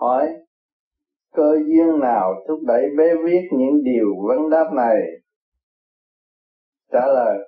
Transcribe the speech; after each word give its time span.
hỏi, 0.00 0.28
cơ 1.34 1.54
duyên 1.66 2.00
nào 2.00 2.34
thúc 2.48 2.58
đẩy 2.66 2.82
bé 2.98 3.14
viết 3.24 3.48
những 3.52 3.82
điều 3.82 4.06
vấn 4.28 4.50
đáp 4.50 4.70
này? 4.76 4.96
Trả 6.92 7.06
lời, 7.06 7.38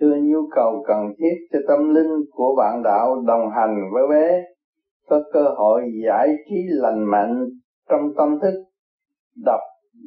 thưa 0.00 0.14
nhu 0.22 0.48
cầu 0.54 0.84
cần 0.86 0.98
thiết 1.18 1.34
cho 1.52 1.58
tâm 1.68 1.94
linh 1.94 2.20
của 2.30 2.54
bạn 2.58 2.82
đạo 2.84 3.22
đồng 3.26 3.50
hành 3.50 3.76
với 3.92 4.02
bé 4.10 4.44
có 5.08 5.22
cơ 5.32 5.44
hội 5.56 5.82
giải 6.06 6.28
trí 6.48 6.56
lành 6.68 7.04
mạnh 7.04 7.44
trong 7.88 8.00
tâm 8.16 8.38
thức, 8.42 8.64
đọc 9.44 9.60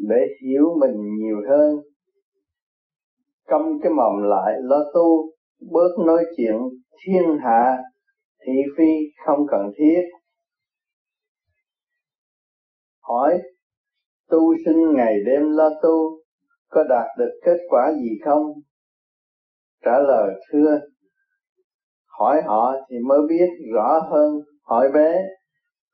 để 0.10 0.26
hiểu 0.44 0.66
mình 0.80 1.16
nhiều 1.18 1.38
hơn. 1.50 1.76
Câm 3.48 3.80
cái 3.82 3.92
mồm 3.92 4.24
lại, 4.24 4.54
lo 4.62 4.78
tu, 4.94 5.32
bớt 5.72 6.06
nói 6.06 6.26
chuyện 6.38 6.56
thiên 7.06 7.38
hạ 7.44 7.78
thị 8.46 8.54
phi 8.78 8.92
không 9.26 9.40
cần 9.52 9.72
thiết 9.78 10.02
hỏi, 13.08 13.42
tu 14.30 14.54
sinh 14.66 14.94
ngày 14.96 15.14
đêm 15.26 15.42
lo 15.52 15.70
tu, 15.84 16.22
có 16.70 16.84
đạt 16.90 17.08
được 17.18 17.40
kết 17.46 17.58
quả 17.70 17.92
gì 17.94 18.10
không? 18.26 18.54
Trả 19.86 20.00
lời, 20.00 20.34
thưa. 20.52 20.80
Hỏi 22.20 22.42
họ 22.46 22.74
thì 22.90 22.96
mới 23.08 23.20
biết 23.30 23.50
rõ 23.74 24.00
hơn. 24.12 24.34
Hỏi 24.64 24.92
bé, 24.94 25.24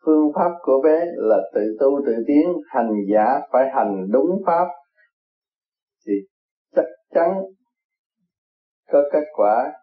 phương 0.06 0.32
pháp 0.36 0.52
của 0.62 0.82
bé 0.84 1.06
là 1.16 1.38
tự 1.54 1.62
tu 1.80 2.02
tự 2.06 2.14
tiến, 2.28 2.54
hành 2.68 2.92
giả 3.14 3.40
phải 3.52 3.70
hành 3.76 4.08
đúng 4.12 4.42
pháp. 4.46 4.68
Thì 6.08 6.14
chắc 6.76 6.86
chắn 7.14 7.30
có 8.92 9.04
kết 9.14 9.24
quả. 9.34 9.74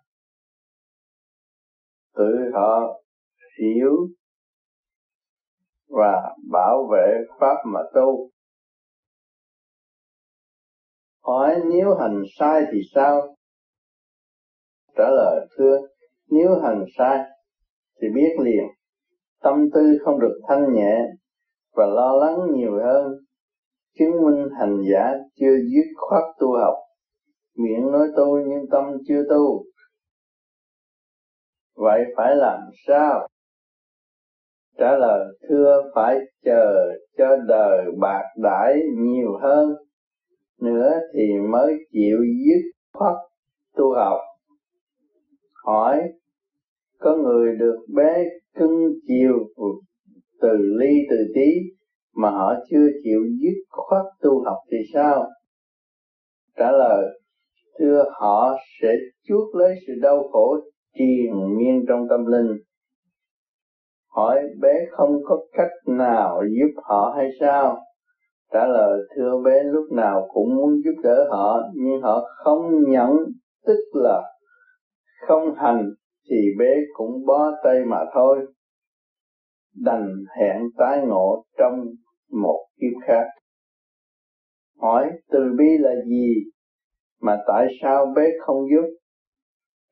Tự 2.17 2.51
họ 2.55 3.03
hiểu 3.61 3.97
và 5.91 6.35
bảo 6.51 6.89
vệ 6.93 7.19
pháp 7.41 7.57
mà 7.65 7.81
tu. 7.95 8.31
Hỏi 11.23 11.61
nếu 11.71 11.95
hành 12.01 12.23
sai 12.39 12.63
thì 12.73 12.79
sao? 12.95 13.37
Trả 14.97 15.11
lời, 15.11 15.47
thưa, 15.59 15.79
nếu 16.31 16.61
hành 16.63 16.85
sai 16.99 17.19
thì 18.01 18.09
biết 18.15 18.37
liền. 18.45 18.65
Tâm 19.43 19.55
tư 19.75 19.99
không 20.05 20.21
được 20.21 20.41
thanh 20.49 20.75
nhẹ 20.75 21.07
và 21.73 21.87
lo 21.87 22.13
lắng 22.13 22.39
nhiều 22.55 22.81
hơn. 22.85 23.13
Chứng 23.99 24.11
minh 24.25 24.49
hành 24.61 24.77
giả 24.93 25.13
chưa 25.35 25.57
dứt 25.57 25.87
khoát 25.97 26.23
tu 26.41 26.53
học. 26.59 26.75
Miệng 27.57 27.93
nói 27.93 28.09
tu 28.17 28.39
nhưng 28.49 28.65
tâm 28.71 28.85
chưa 29.09 29.23
tu. 29.31 29.65
Vậy 31.77 32.05
phải 32.17 32.37
làm 32.37 32.61
sao? 32.87 33.29
Trả 34.81 34.97
lời, 34.97 35.27
thưa, 35.49 35.83
phải 35.95 36.19
chờ 36.45 36.75
cho 37.19 37.37
đời 37.49 37.85
bạc 37.99 38.23
đãi 38.43 38.83
nhiều 38.99 39.39
hơn 39.43 39.75
nữa 40.61 40.91
thì 41.15 41.33
mới 41.51 41.75
chịu 41.93 42.19
dứt 42.19 42.71
khoát 42.93 43.15
tu 43.77 43.95
học. 43.95 44.19
Hỏi, 45.65 46.03
có 46.99 47.17
người 47.17 47.57
được 47.57 47.77
bé 47.95 48.25
cưng 48.59 48.93
chiều 49.07 49.39
từ 50.41 50.57
ly 50.79 51.07
từ 51.11 51.17
tí 51.35 51.51
mà 52.15 52.31
họ 52.31 52.55
chưa 52.71 52.89
chịu 53.05 53.21
dứt 53.43 53.65
khoát 53.71 54.03
tu 54.21 54.45
học 54.45 54.59
thì 54.71 54.79
sao? 54.95 55.27
Trả 56.57 56.73
lời, 56.73 57.21
thưa, 57.79 58.05
họ 58.13 58.57
sẽ 58.83 58.95
chuốc 59.29 59.55
lấy 59.55 59.75
sự 59.87 59.93
đau 60.03 60.29
khổ 60.33 60.57
triền 60.99 61.57
miên 61.59 61.85
trong 61.89 62.07
tâm 62.11 62.27
linh 62.27 62.57
hỏi 64.11 64.41
bé 64.61 64.87
không 64.91 65.17
có 65.25 65.39
cách 65.53 65.73
nào 65.87 66.43
giúp 66.59 66.83
họ 66.85 67.15
hay 67.17 67.29
sao? 67.41 67.79
Trả 68.53 68.67
lời, 68.67 69.01
thưa 69.17 69.43
bé, 69.45 69.63
lúc 69.63 69.93
nào 69.93 70.29
cũng 70.33 70.57
muốn 70.57 70.71
giúp 70.85 71.01
đỡ 71.03 71.29
họ, 71.31 71.61
nhưng 71.75 72.01
họ 72.03 72.25
không 72.45 72.91
nhận 72.91 73.11
tức 73.67 73.85
là 73.93 74.23
không 75.29 75.55
hành, 75.57 75.91
thì 76.31 76.37
bé 76.59 76.75
cũng 76.95 77.27
bó 77.27 77.51
tay 77.65 77.81
mà 77.87 77.99
thôi. 78.15 78.47
Đành 79.77 80.09
hẹn 80.39 80.63
tái 80.79 81.01
ngộ 81.07 81.45
trong 81.59 81.87
một 82.31 82.67
kiếp 82.81 83.07
khác. 83.07 83.27
Hỏi, 84.81 85.11
từ 85.31 85.39
bi 85.59 85.79
là 85.79 85.91
gì 86.07 86.35
mà 87.21 87.39
tại 87.47 87.67
sao 87.83 88.07
bé 88.17 88.23
không 88.41 88.57
giúp? 88.71 89.00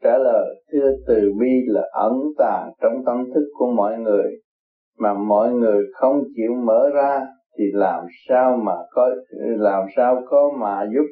Trả 0.02 0.18
lời, 0.18 0.62
thưa 0.72 0.90
từ 1.06 1.32
bi 1.40 1.50
là 1.66 1.82
ẩn 1.92 2.12
tàng 2.38 2.72
trong 2.82 2.92
tâm 3.06 3.24
thức 3.34 3.48
của 3.58 3.70
mọi 3.76 3.98
người, 3.98 4.32
mà 4.98 5.14
mọi 5.14 5.52
người 5.52 5.84
không 5.94 6.22
chịu 6.36 6.54
mở 6.54 6.90
ra 6.94 7.26
thì 7.58 7.64
làm 7.72 8.04
sao 8.28 8.56
mà 8.56 8.72
có, 8.90 9.10
làm 9.58 9.86
sao 9.96 10.22
có 10.26 10.50
mà 10.60 10.86
giúp? 10.94 11.06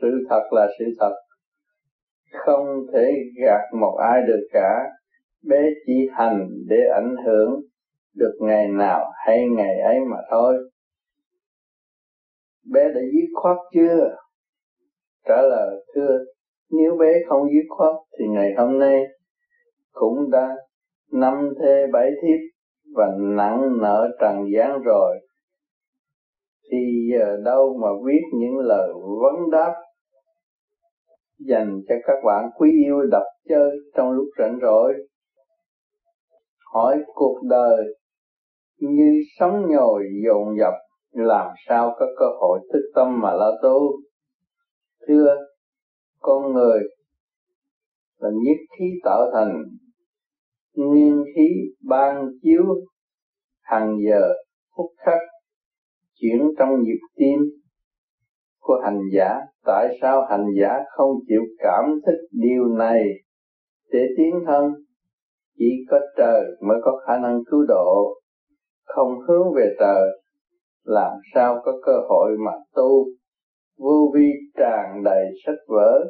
Sự 0.00 0.08
thật 0.30 0.42
là 0.50 0.68
sự 0.78 0.84
thật. 1.00 1.14
Không 2.32 2.66
thể 2.92 3.12
gạt 3.42 3.74
một 3.80 3.96
ai 4.10 4.22
được 4.26 4.48
cả. 4.52 4.90
Bé 5.48 5.62
chỉ 5.86 6.08
hành 6.12 6.48
để 6.68 6.76
ảnh 6.94 7.16
hưởng 7.26 7.60
được 8.16 8.32
ngày 8.40 8.68
nào 8.68 9.10
hay 9.26 9.38
ngày 9.56 9.80
ấy 9.80 10.00
mà 10.10 10.16
thôi. 10.30 10.70
Bé 12.72 12.84
đã 12.84 13.00
dứt 13.00 13.28
khoát 13.34 13.56
chưa? 13.74 14.16
Trả 15.28 15.42
lời, 15.42 15.84
thưa 15.94 16.18
nếu 16.72 16.96
bé 16.96 17.12
không 17.28 17.42
dứt 17.52 17.66
khoát 17.68 17.94
thì 18.18 18.24
ngày 18.28 18.50
hôm 18.58 18.78
nay 18.78 19.02
cũng 19.92 20.30
đã 20.30 20.56
năm 21.12 21.52
thê 21.60 21.86
bảy 21.92 22.10
thiếp 22.22 22.40
và 22.94 23.06
nặng 23.20 23.78
nợ 23.80 24.08
trần 24.20 24.36
gian 24.54 24.82
rồi. 24.82 25.16
Thì 26.70 27.10
giờ 27.12 27.36
đâu 27.44 27.78
mà 27.82 27.88
viết 28.04 28.22
những 28.32 28.58
lời 28.58 28.92
vấn 28.94 29.50
đáp 29.50 29.74
dành 31.38 31.82
cho 31.88 31.94
các 32.06 32.16
bạn 32.24 32.50
quý 32.58 32.70
yêu 32.84 33.02
đọc 33.10 33.26
chơi 33.48 33.70
trong 33.96 34.10
lúc 34.10 34.26
rảnh 34.38 34.58
rỗi? 34.62 34.94
Hỏi 36.74 36.96
cuộc 37.14 37.42
đời 37.42 37.84
như 38.78 39.20
sóng 39.38 39.66
nhồi 39.70 40.04
dồn 40.26 40.58
dập, 40.58 40.74
làm 41.12 41.50
sao 41.68 41.94
có 41.98 42.06
cơ 42.18 42.26
hội 42.40 42.60
thức 42.72 42.82
tâm 42.94 43.20
mà 43.20 43.32
lo 43.32 43.50
tu? 43.62 43.92
Thưa 45.08 45.36
con 46.22 46.52
người 46.52 46.80
là 48.18 48.30
nhất 48.30 48.56
khí 48.78 48.84
tạo 49.04 49.30
thành, 49.34 49.62
nguyên 50.74 51.24
khí 51.34 51.48
ban 51.88 52.28
chiếu, 52.42 52.64
hàng 53.62 53.96
giờ, 54.08 54.32
phút 54.76 54.86
khắc 55.06 55.18
chuyển 56.20 56.50
trong 56.58 56.82
nhịp 56.82 57.00
tim 57.16 57.40
của 58.60 58.80
hành 58.84 59.00
giả. 59.14 59.40
Tại 59.64 59.98
sao 60.00 60.26
hành 60.30 60.46
giả 60.60 60.78
không 60.96 61.10
chịu 61.28 61.42
cảm 61.58 62.00
thức 62.06 62.18
điều 62.30 62.64
này? 62.64 63.04
Để 63.92 64.06
tiến 64.16 64.34
thân 64.46 64.72
chỉ 65.58 65.70
có 65.90 66.00
trời 66.16 66.44
mới 66.60 66.78
có 66.82 67.02
khả 67.06 67.18
năng 67.18 67.40
cứu 67.50 67.64
độ. 67.68 68.14
Không 68.84 69.20
hướng 69.28 69.54
về 69.56 69.74
trời, 69.80 70.08
làm 70.84 71.12
sao 71.34 71.60
có 71.64 71.72
cơ 71.86 71.92
hội 72.08 72.30
mà 72.46 72.52
tu? 72.74 73.06
Vô 73.78 74.12
vi 74.14 74.30
tràn 74.56 75.02
đầy 75.04 75.24
sách 75.46 75.58
vở. 75.68 76.04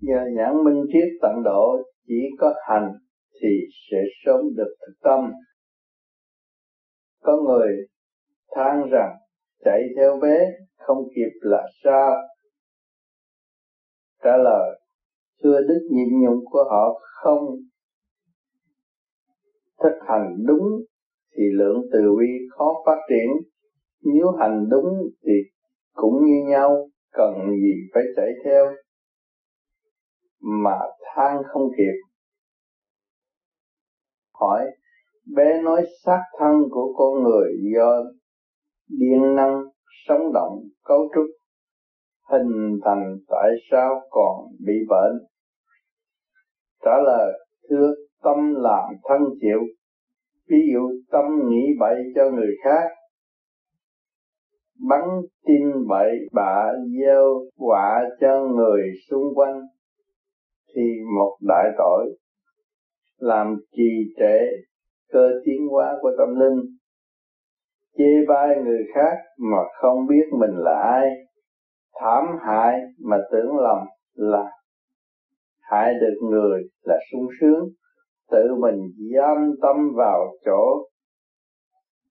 Nhờ 0.00 0.24
nhãn 0.36 0.64
minh 0.64 0.84
triết 0.92 1.08
tận 1.22 1.42
độ, 1.44 1.82
chỉ 2.06 2.20
có 2.38 2.54
hành 2.68 2.92
thì 3.42 3.48
sẽ 3.90 3.98
sớm 4.24 4.40
được 4.56 4.74
thực 4.80 4.92
tâm. 5.02 5.32
Có 7.22 7.36
người 7.36 7.76
than 8.50 8.88
rằng, 8.90 9.16
chạy 9.64 9.82
theo 9.96 10.18
bé 10.22 10.50
không 10.78 11.08
kịp 11.14 11.30
là 11.40 11.68
sao 11.84 12.16
trả 14.24 14.36
lời, 14.36 14.80
thưa 15.42 15.60
đức 15.68 15.88
nhịn 15.90 16.20
nhục 16.20 16.44
của 16.50 16.64
họ 16.70 17.00
không 17.22 17.56
thực 19.82 19.98
hành 20.08 20.36
đúng 20.46 20.68
thì 21.36 21.42
lượng 21.52 21.82
từ 21.92 22.16
bi 22.18 22.48
khó 22.50 22.82
phát 22.86 22.98
triển. 23.08 23.28
Nếu 24.02 24.30
hành 24.40 24.66
đúng 24.70 24.88
thì 25.26 25.32
cũng 25.92 26.24
như 26.24 26.50
nhau, 26.50 26.88
cần 27.12 27.34
gì 27.50 27.72
phải 27.94 28.02
chạy 28.16 28.28
theo 28.44 28.66
mà 30.40 30.78
than 31.14 31.42
không 31.52 31.68
kịp. 31.76 32.08
Hỏi, 34.32 34.66
bé 35.34 35.62
nói 35.62 35.86
xác 36.04 36.22
thân 36.38 36.52
của 36.70 36.94
con 36.96 37.22
người 37.22 37.52
do 37.74 38.02
điện 38.88 39.36
năng 39.36 39.62
sống 40.08 40.32
động, 40.34 40.58
cấu 40.84 41.08
trúc, 41.14 41.26
hình 42.30 42.78
thành 42.84 43.16
tại 43.28 43.50
sao 43.70 44.00
còn 44.10 44.46
bị 44.66 44.74
bệnh? 44.88 45.26
Trả 46.84 46.92
lời, 47.04 47.32
thưa, 47.70 47.94
tâm 48.22 48.54
làm 48.54 48.84
thân 49.08 49.18
chịu. 49.40 49.60
Ví 50.48 50.58
dụ, 50.74 50.90
tâm 51.12 51.24
nghĩ 51.48 51.66
bậy 51.80 51.94
cho 52.14 52.30
người 52.30 52.54
khác 52.64 52.88
bắn 54.88 55.00
tin 55.46 55.88
bậy 55.88 56.10
bạ 56.32 56.72
gieo 56.98 57.40
họa 57.58 58.02
cho 58.20 58.44
người 58.56 58.82
xung 59.10 59.34
quanh, 59.34 59.60
thì 60.74 60.82
một 61.18 61.36
đại 61.48 61.70
tội. 61.78 62.16
Làm 63.18 63.56
trì 63.76 63.90
trệ 64.18 64.38
cơ 65.12 65.28
tiến 65.44 65.68
hóa 65.70 65.98
của 66.00 66.10
tâm 66.18 66.28
linh. 66.40 66.60
Chê 67.98 68.26
bai 68.28 68.56
người 68.64 68.84
khác 68.94 69.16
mà 69.38 69.58
không 69.80 70.06
biết 70.06 70.24
mình 70.38 70.56
là 70.56 70.82
ai. 70.82 71.08
Thảm 72.00 72.24
hại 72.46 72.80
mà 73.04 73.16
tưởng 73.32 73.56
lầm 73.56 73.78
là 74.14 74.50
hại 75.60 75.94
được 76.00 76.28
người 76.30 76.62
là 76.82 76.96
sung 77.12 77.28
sướng. 77.40 77.68
Tự 78.30 78.54
mình 78.60 78.80
giam 79.14 79.52
tâm 79.62 79.76
vào 79.96 80.26
chỗ 80.44 80.86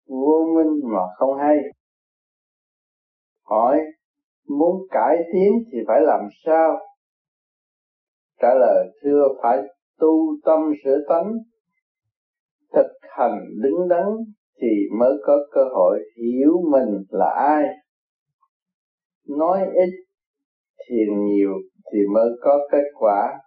vô 0.07 0.45
minh 0.55 0.93
mà 0.93 1.01
không 1.17 1.37
hay 1.37 1.57
hỏi, 3.49 3.77
muốn 4.47 4.87
cải 4.91 5.17
tiến 5.33 5.51
thì 5.71 5.77
phải 5.87 6.01
làm 6.01 6.21
sao? 6.45 6.77
Trả 8.41 8.53
lời, 8.59 8.87
thưa, 9.01 9.23
phải 9.43 9.57
tu 9.99 10.35
tâm 10.45 10.59
sửa 10.83 10.97
tánh, 11.09 11.33
thực 12.73 12.87
hành 13.17 13.39
đứng 13.61 13.87
đắn 13.89 14.05
thì 14.61 14.67
mới 14.99 15.13
có 15.25 15.37
cơ 15.51 15.61
hội 15.75 15.99
hiểu 16.17 16.53
mình 16.71 17.03
là 17.09 17.35
ai. 17.37 17.63
Nói 19.27 19.59
ít 19.59 19.89
thiền 20.89 21.25
nhiều 21.25 21.51
thì 21.91 21.99
mới 22.13 22.29
có 22.41 22.67
kết 22.71 22.83
quả. 22.93 23.39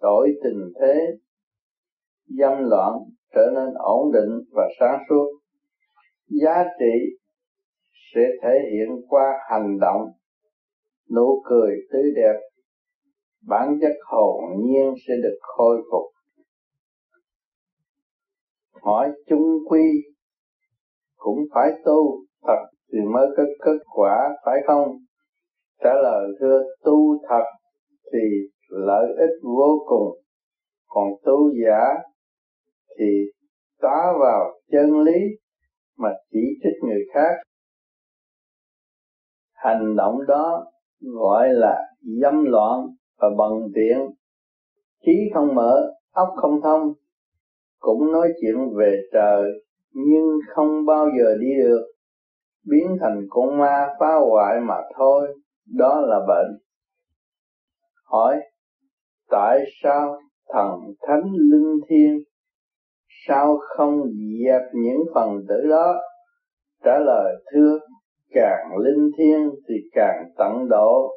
Đổi 0.00 0.28
tình 0.44 0.72
thế, 0.80 0.94
dâm 2.26 2.52
loạn 2.70 2.92
trở 3.34 3.50
nên 3.54 3.74
ổn 3.74 4.12
định 4.12 4.40
và 4.52 4.68
sáng 4.80 4.98
suốt. 5.08 5.26
Giá 6.28 6.64
trị 6.78 7.16
sẽ 8.14 8.20
thể 8.42 8.54
hiện 8.72 8.88
qua 9.08 9.24
hành 9.50 9.78
động, 9.80 10.02
nụ 11.14 11.42
cười 11.44 11.76
tươi 11.92 12.12
đẹp. 12.16 12.40
Bản 13.48 13.78
chất 13.80 13.96
hồn 14.06 14.40
nhiên 14.64 14.94
sẽ 15.08 15.14
được 15.22 15.38
khôi 15.40 15.82
phục. 15.90 16.10
Hỏi 18.82 19.12
chung 19.28 19.58
quy, 19.68 20.02
cũng 21.16 21.38
phải 21.54 21.70
tu 21.84 22.24
thật 22.42 22.64
thì 22.92 22.98
mới 23.12 23.26
có 23.36 23.42
kết 23.64 23.78
quả, 23.90 24.28
phải 24.44 24.56
không? 24.66 24.88
Trả 25.82 25.94
lời 26.02 26.28
thưa, 26.40 26.62
tu 26.84 27.18
thật 27.28 27.44
thì 28.12 28.18
lợi 28.68 29.06
ích 29.18 29.40
vô 29.42 29.84
cùng. 29.86 30.18
Còn 30.88 31.08
tu 31.24 31.50
giả 31.64 31.80
thì 32.98 33.04
tá 33.80 34.12
vào 34.20 34.60
chân 34.72 35.00
lý 35.00 35.20
mà 35.98 36.08
chỉ 36.30 36.40
trích 36.62 36.88
người 36.88 37.02
khác 37.14 37.34
hành 39.64 39.96
động 39.96 40.18
đó 40.28 40.66
gọi 41.00 41.48
là 41.52 41.80
dâm 42.22 42.44
loạn 42.44 42.86
và 43.18 43.28
bận 43.38 43.52
tiện. 43.74 43.98
Trí 45.06 45.12
không 45.34 45.54
mở, 45.54 45.92
óc 46.12 46.28
không 46.36 46.60
thông. 46.62 46.92
Cũng 47.78 48.12
nói 48.12 48.28
chuyện 48.40 48.56
về 48.76 49.00
trời, 49.12 49.42
nhưng 49.92 50.38
không 50.54 50.86
bao 50.86 51.06
giờ 51.18 51.34
đi 51.40 51.48
được. 51.64 51.86
Biến 52.70 52.96
thành 53.00 53.26
con 53.30 53.58
ma 53.58 53.86
phá 54.00 54.14
hoại 54.30 54.60
mà 54.60 54.76
thôi, 54.96 55.28
đó 55.74 56.00
là 56.00 56.20
bệnh. 56.28 56.58
Hỏi, 58.04 58.40
tại 59.30 59.60
sao 59.82 60.20
thần 60.52 60.80
thánh 61.06 61.32
linh 61.50 61.78
thiên 61.88 62.22
sao 63.28 63.58
không 63.76 64.02
dẹp 64.44 64.62
những 64.72 65.00
phần 65.14 65.28
tử 65.48 65.54
đó? 65.70 65.94
Trả 66.84 66.98
lời, 66.98 67.34
thưa 67.52 67.78
càng 68.34 68.76
linh 68.78 69.10
thiêng 69.18 69.50
thì 69.68 69.74
càng 69.92 70.24
tận 70.38 70.68
độ. 70.68 71.10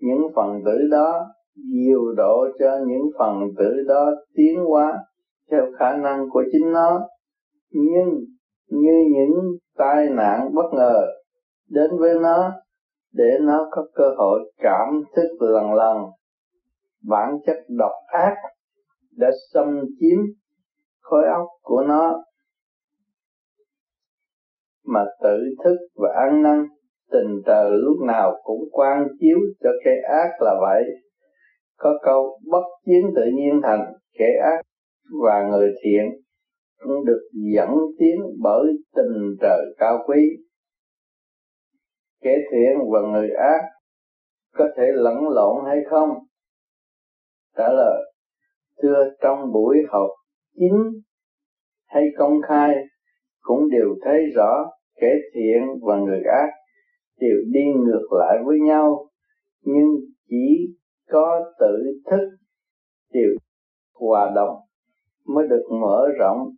Những 0.00 0.20
phần 0.36 0.62
tử 0.64 0.88
đó 0.90 1.26
nhiều 1.56 2.14
độ 2.16 2.46
cho 2.58 2.78
những 2.86 3.10
phần 3.18 3.40
tử 3.58 3.84
đó 3.88 4.10
tiến 4.34 4.64
hóa 4.64 5.04
theo 5.50 5.66
khả 5.78 5.96
năng 5.96 6.30
của 6.30 6.44
chính 6.52 6.72
nó. 6.72 7.00
Nhưng 7.70 8.08
như 8.70 9.04
những 9.14 9.56
tai 9.76 10.08
nạn 10.10 10.54
bất 10.54 10.72
ngờ 10.72 11.06
đến 11.68 11.90
với 11.98 12.14
nó, 12.22 12.52
để 13.12 13.38
nó 13.40 13.68
có 13.70 13.86
cơ 13.94 14.14
hội 14.18 14.52
cảm 14.58 15.02
thức 15.16 15.28
lần 15.40 15.74
lần, 15.74 15.96
bản 17.08 17.38
chất 17.46 17.56
độc 17.68 17.92
ác 18.06 18.34
đã 19.16 19.30
xâm 19.52 19.80
chiếm 20.00 20.18
khối 21.00 21.24
óc 21.34 21.46
của 21.62 21.82
nó 21.88 22.22
mà 24.86 25.04
tự 25.22 25.38
thức 25.64 25.76
và 25.94 26.08
ăn 26.26 26.42
năn, 26.42 26.66
tình 27.10 27.42
trời 27.46 27.70
lúc 27.70 27.96
nào 28.06 28.40
cũng 28.42 28.60
quan 28.72 29.06
chiếu 29.20 29.38
cho 29.60 29.70
kẻ 29.84 29.90
ác 30.08 30.30
là 30.40 30.54
vậy. 30.60 30.84
Có 31.78 31.98
câu, 32.02 32.40
bất 32.50 32.64
chiến 32.86 33.12
tự 33.16 33.22
nhiên 33.34 33.60
thành, 33.62 33.92
kẻ 34.18 34.26
ác 34.42 34.60
và 35.22 35.48
người 35.50 35.72
thiện 35.84 36.04
cũng 36.78 37.04
được 37.04 37.20
dẫn 37.54 37.70
tiến 37.98 38.16
bởi 38.42 38.66
tình 38.96 39.36
trời 39.40 39.74
cao 39.78 39.98
quý. 40.06 40.20
Kẻ 42.22 42.36
thiện 42.50 42.90
và 42.92 43.00
người 43.00 43.30
ác 43.30 43.60
có 44.54 44.68
thể 44.76 44.84
lẫn 44.94 45.28
lộn 45.28 45.64
hay 45.66 45.78
không? 45.90 46.08
Trả 47.56 47.68
lời, 47.68 48.12
thưa, 48.82 49.10
trong 49.22 49.52
buổi 49.52 49.76
học 49.88 50.10
chính 50.58 51.00
hay 51.86 52.04
công 52.18 52.32
khai 52.48 52.74
cũng 53.40 53.70
đều 53.70 53.94
thấy 54.04 54.20
rõ 54.34 54.70
kẻ 55.00 55.08
thiện 55.34 55.62
và 55.82 55.96
người 55.96 56.22
ác 56.22 56.50
đều 57.20 57.36
đi 57.52 57.64
ngược 57.76 58.08
lại 58.18 58.38
với 58.44 58.58
nhau, 58.60 59.08
nhưng 59.62 59.86
chỉ 60.28 60.74
có 61.10 61.52
tự 61.58 62.00
thức 62.10 62.36
đều 63.12 63.30
hòa 63.94 64.32
đồng 64.34 64.56
mới 65.26 65.46
được 65.48 65.62
mở 65.80 66.08
rộng 66.18 66.50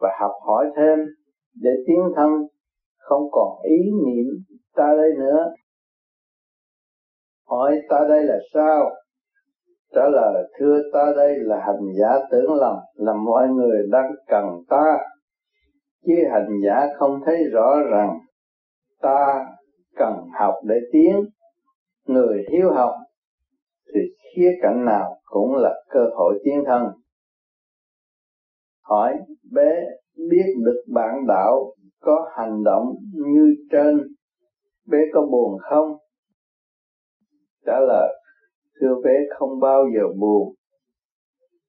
và 0.00 0.08
học 0.20 0.32
hỏi 0.46 0.66
thêm 0.76 0.98
để 1.54 1.70
tiến 1.86 2.00
thân, 2.16 2.30
không 2.98 3.22
còn 3.32 3.62
ý 3.62 3.90
niệm 4.06 4.26
ta 4.74 4.94
đây 4.96 5.10
nữa. 5.18 5.54
Hỏi 7.46 7.80
ta 7.88 7.96
đây 8.08 8.24
là 8.24 8.38
sao? 8.54 8.90
Trả 9.94 10.08
lời, 10.12 10.44
thưa 10.58 10.78
ta 10.92 11.12
đây 11.16 11.34
là 11.38 11.56
hành 11.66 11.92
giả 12.00 12.18
tưởng 12.30 12.54
lầm, 12.54 12.76
là 12.94 13.12
mọi 13.12 13.48
người 13.48 13.86
đang 13.90 14.12
cần 14.28 14.44
ta 14.68 14.98
chứ 16.06 16.14
hành 16.32 16.48
giả 16.64 16.86
không 16.98 17.20
thấy 17.26 17.36
rõ 17.52 17.76
rằng 17.90 18.18
ta 19.00 19.46
cần 19.96 20.14
học 20.38 20.54
để 20.64 20.76
tiến. 20.92 21.24
Người 22.06 22.44
hiếu 22.52 22.72
học 22.74 22.90
thì 23.94 24.00
khía 24.20 24.50
cạnh 24.62 24.84
nào 24.84 25.16
cũng 25.24 25.54
là 25.54 25.74
cơ 25.88 26.00
hội 26.14 26.40
tiến 26.44 26.64
thân. 26.66 26.82
Hỏi 28.82 29.12
bé 29.52 29.70
biết 30.30 30.54
được 30.64 30.82
bạn 30.94 31.26
đạo 31.28 31.74
có 32.00 32.30
hành 32.36 32.64
động 32.64 32.94
như 33.12 33.54
trên, 33.70 34.00
bé 34.86 34.98
có 35.12 35.20
buồn 35.30 35.58
không? 35.70 35.96
Trả 37.66 37.80
lời, 37.80 38.22
thưa 38.80 38.94
bé 39.04 39.12
không 39.38 39.60
bao 39.60 39.84
giờ 39.94 40.02
buồn, 40.20 40.54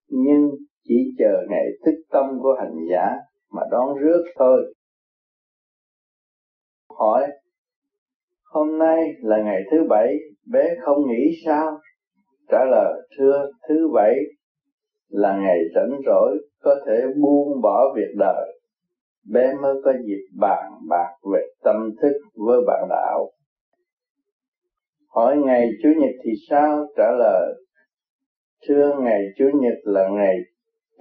nhưng 0.08 0.50
chỉ 0.84 0.96
chờ 1.18 1.46
ngày 1.50 1.66
thức 1.86 1.96
tâm 2.12 2.26
của 2.42 2.56
hành 2.60 2.76
giả 2.92 3.16
mà 3.52 3.62
đón 3.72 3.98
rước 3.98 4.24
thôi 4.40 4.74
hỏi, 7.02 7.28
hôm 8.44 8.78
nay 8.78 9.14
là 9.22 9.38
ngày 9.44 9.62
thứ 9.72 9.78
bảy, 9.90 10.18
bé 10.52 10.76
không 10.82 10.98
nghĩ 11.08 11.32
sao? 11.46 11.80
Trả 12.52 12.66
lời, 12.72 13.08
thưa, 13.18 13.52
thứ 13.70 13.90
bảy 13.94 14.16
là 15.10 15.38
ngày 15.38 15.58
rảnh 15.76 16.00
rỗi, 16.06 16.38
có 16.62 16.76
thể 16.88 17.02
buông 17.22 17.62
bỏ 17.62 17.94
việc 17.96 18.14
đời. 18.18 18.60
Bé 19.34 19.54
mới 19.62 19.76
có 19.84 19.94
dịp 20.06 20.22
bàn 20.40 20.72
bạc 20.90 21.14
về 21.34 21.40
tâm 21.64 21.76
thức 22.02 22.14
với 22.36 22.62
bạn 22.68 22.88
đạo. 22.90 23.32
Hỏi 25.08 25.38
ngày 25.38 25.70
chủ 25.84 25.90
nhật 25.98 26.16
thì 26.24 26.32
sao? 26.50 26.88
Trả 26.98 27.12
lời, 27.20 27.54
thưa, 28.68 28.96
ngày 29.04 29.22
chủ 29.38 29.46
nhật 29.54 29.78
là 29.84 30.08
ngày 30.10 30.36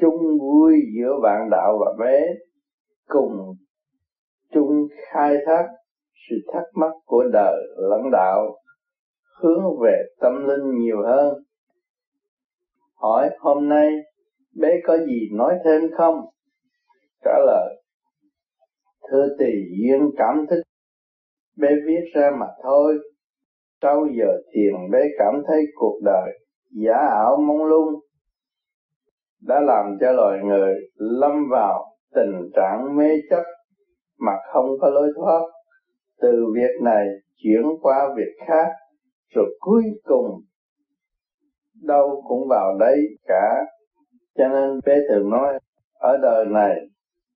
chung 0.00 0.38
vui 0.40 0.74
giữa 0.96 1.20
bạn 1.22 1.48
đạo 1.50 1.78
và 1.80 1.92
bé 2.04 2.26
cùng 3.06 3.56
chung 4.52 4.88
khai 5.12 5.36
thác 5.46 5.66
sự 6.28 6.36
thắc 6.52 6.62
mắc 6.74 6.92
của 7.04 7.24
đời 7.32 7.54
lẫn 7.76 8.10
đạo, 8.12 8.56
hướng 9.42 9.80
về 9.82 10.02
tâm 10.20 10.32
linh 10.48 10.78
nhiều 10.78 11.02
hơn. 11.06 11.34
Hỏi, 12.94 13.30
hôm 13.38 13.68
nay 13.68 13.88
bé 14.60 14.68
có 14.84 14.98
gì 14.98 15.28
nói 15.32 15.54
thêm 15.64 15.82
không? 15.96 16.20
Trả 17.24 17.38
lời, 17.46 17.82
thưa 19.10 19.28
tỳ 19.38 19.52
duyên 19.78 20.10
cảm 20.16 20.46
thức 20.50 20.62
bé 21.56 21.68
viết 21.86 22.10
ra 22.14 22.30
mà 22.40 22.46
thôi. 22.62 22.98
Sau 23.82 24.06
giờ 24.18 24.38
thiền 24.52 24.90
bé 24.90 24.98
cảm 25.18 25.42
thấy 25.46 25.62
cuộc 25.74 26.00
đời 26.04 26.38
giả 26.70 26.96
ảo 27.10 27.36
mong 27.36 27.64
lung 27.64 28.00
đã 29.40 29.60
làm 29.60 29.96
cho 30.00 30.12
loài 30.12 30.38
người 30.44 30.74
lâm 30.94 31.32
vào 31.50 31.86
tình 32.14 32.50
trạng 32.54 32.96
mê 32.96 33.08
chấp 33.30 33.42
mà 34.18 34.32
không 34.52 34.66
có 34.80 34.90
lối 34.90 35.08
thoát. 35.16 35.40
Từ 36.20 36.46
việc 36.54 36.82
này 36.82 37.06
chuyển 37.36 37.62
qua 37.82 38.08
việc 38.16 38.46
khác, 38.46 38.68
rồi 39.34 39.56
cuối 39.60 39.84
cùng 40.02 40.40
đâu 41.82 42.22
cũng 42.28 42.48
vào 42.48 42.78
đấy 42.78 42.98
cả. 43.26 43.64
Cho 44.38 44.48
nên 44.48 44.80
bé 44.86 44.98
thường 45.08 45.30
nói, 45.30 45.58
ở 45.94 46.16
đời 46.22 46.44
này 46.46 46.76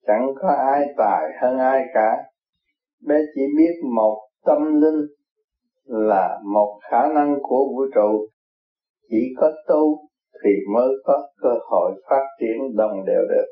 chẳng 0.07 0.27
có 0.41 0.49
ai 0.49 0.87
tài 0.97 1.23
hơn 1.41 1.59
ai 1.59 1.83
cả. 1.95 2.17
Bé 3.07 3.17
chỉ 3.35 3.43
biết 3.57 3.89
một 3.95 4.21
tâm 4.45 4.81
linh 4.81 5.07
là 5.87 6.39
một 6.53 6.81
khả 6.91 7.09
năng 7.15 7.37
của 7.43 7.67
vũ 7.69 7.83
trụ. 7.95 8.27
Chỉ 9.09 9.35
có 9.41 9.53
tu 9.69 10.09
thì 10.45 10.51
mới 10.75 10.89
có 11.05 11.29
cơ 11.43 11.55
hội 11.71 11.93
phát 12.11 12.27
triển 12.41 12.77
đồng 12.77 13.05
đều 13.07 13.23
được. 13.29 13.47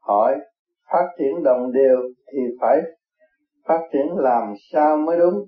Hỏi, 0.00 0.34
phát 0.92 1.06
triển 1.18 1.42
đồng 1.42 1.72
đều 1.72 1.96
thì 2.32 2.38
phải 2.60 2.78
phát 3.68 3.80
triển 3.92 4.16
làm 4.16 4.54
sao 4.72 4.96
mới 4.96 5.18
đúng? 5.18 5.44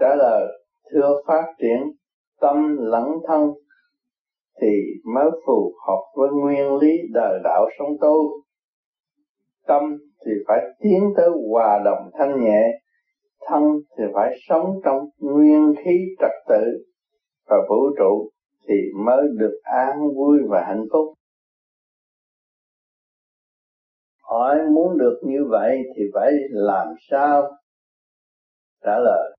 Trả 0.00 0.14
lời, 0.14 0.46
thưa 0.92 1.22
phát 1.26 1.44
triển 1.58 1.92
tâm 2.40 2.76
lẫn 2.80 3.04
thân 3.26 3.50
thì 4.60 4.82
mới 5.14 5.30
phù 5.46 5.72
hợp 5.86 6.02
với 6.16 6.28
nguyên 6.30 6.76
lý 6.76 6.98
đời 7.12 7.40
đạo 7.44 7.68
sống 7.78 7.96
tu. 8.00 8.42
Tâm 9.66 9.82
thì 10.26 10.32
phải 10.48 10.60
tiến 10.80 11.12
tới 11.16 11.28
hòa 11.50 11.80
đồng 11.84 12.10
thanh 12.18 12.44
nhẹ, 12.44 12.78
thân 13.46 13.62
thì 13.98 14.04
phải 14.14 14.36
sống 14.48 14.80
trong 14.84 15.08
nguyên 15.18 15.74
khí 15.84 16.06
trật 16.20 16.30
tự 16.48 16.62
và 17.46 17.56
vũ 17.68 17.90
trụ 17.98 18.30
thì 18.68 18.74
mới 19.04 19.22
được 19.38 19.60
an 19.62 19.98
vui 20.16 20.38
và 20.48 20.64
hạnh 20.66 20.84
phúc. 20.92 21.14
Hỏi 24.22 24.56
muốn 24.74 24.98
được 24.98 25.20
như 25.24 25.38
vậy 25.50 25.78
thì 25.96 26.02
phải 26.14 26.32
làm 26.50 26.88
sao? 27.10 27.50
Trả 28.84 28.98
lời, 28.98 29.36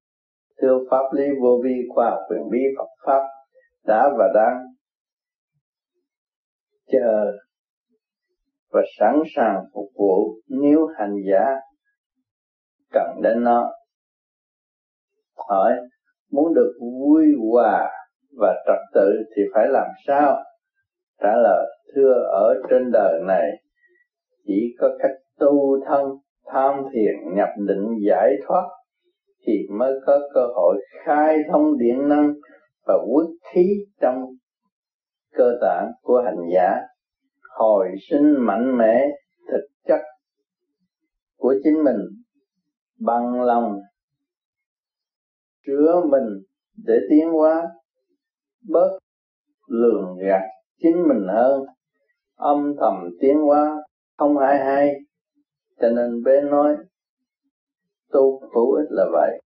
thưa 0.62 0.78
pháp 0.92 1.04
lý 1.14 1.24
vô 1.42 1.62
vi 1.64 1.74
khoa 1.90 2.10
học 2.10 2.20
quyền 2.30 2.50
bí 2.52 2.60
Phật 2.78 2.90
pháp, 3.06 3.28
đã 3.86 4.10
và 4.18 4.26
đang 4.36 4.58
chờ 6.92 7.32
và 8.72 8.82
sẵn 9.00 9.16
sàng 9.36 9.64
phục 9.74 9.90
vụ 9.96 10.40
nếu 10.48 10.88
hành 10.98 11.16
giả 11.32 11.46
cần 12.92 13.22
đến 13.24 13.44
nó. 13.44 13.72
Hỏi, 15.50 15.72
muốn 16.32 16.54
được 16.54 16.74
vui 16.82 17.26
hòa 17.52 17.99
và 18.38 18.64
trật 18.68 18.80
tự 18.94 19.24
thì 19.36 19.42
phải 19.54 19.68
làm 19.68 19.88
sao? 20.08 20.44
Trả 21.22 21.36
lời, 21.36 21.66
thưa, 21.96 22.14
ở 22.32 22.56
trên 22.70 22.92
đời 22.92 23.22
này, 23.28 23.52
chỉ 24.46 24.76
có 24.80 24.90
cách 25.00 25.18
tu 25.40 25.86
thân, 25.86 26.06
tham 26.46 26.84
thiền, 26.94 27.36
nhập 27.36 27.50
định, 27.68 27.88
giải 28.08 28.34
thoát 28.48 28.68
thì 29.48 29.54
mới 29.70 29.94
có 30.06 30.20
cơ 30.34 30.48
hội 30.56 30.78
khai 31.06 31.38
thông 31.52 31.78
điện 31.78 32.10
năng 32.10 32.34
và 32.88 32.98
quyết 33.14 33.28
khí 33.54 33.68
trong 34.02 34.26
cơ 35.34 35.58
tạng 35.62 35.92
của 36.02 36.22
hành 36.26 36.50
giả. 36.54 36.82
Hồi 37.58 37.88
sinh 38.10 38.36
mạnh 38.38 38.78
mẽ, 38.78 39.06
thực 39.52 39.68
chất 39.88 40.00
của 41.38 41.56
chính 41.64 41.84
mình, 41.84 42.00
bằng 43.00 43.42
lòng 43.42 43.80
chứa 45.68 46.02
mình 46.06 46.44
để 46.86 46.94
tiến 47.10 47.32
hóa 47.32 47.68
bớt 48.68 48.98
lường 49.68 50.18
gạt 50.18 50.42
chính 50.82 51.08
mình 51.08 51.28
hơn. 51.28 51.64
Âm 52.36 52.74
thầm 52.80 53.10
tiến 53.22 53.38
hóa 53.38 53.84
không 54.18 54.38
ai 54.38 54.58
hay, 54.66 54.96
cho 55.82 55.90
nên 55.90 56.24
bé 56.24 56.42
nói, 56.42 56.76
tu 58.12 58.42
hữu 58.56 58.74
ích 58.74 58.88
là 58.90 59.06
vậy. 59.12 59.42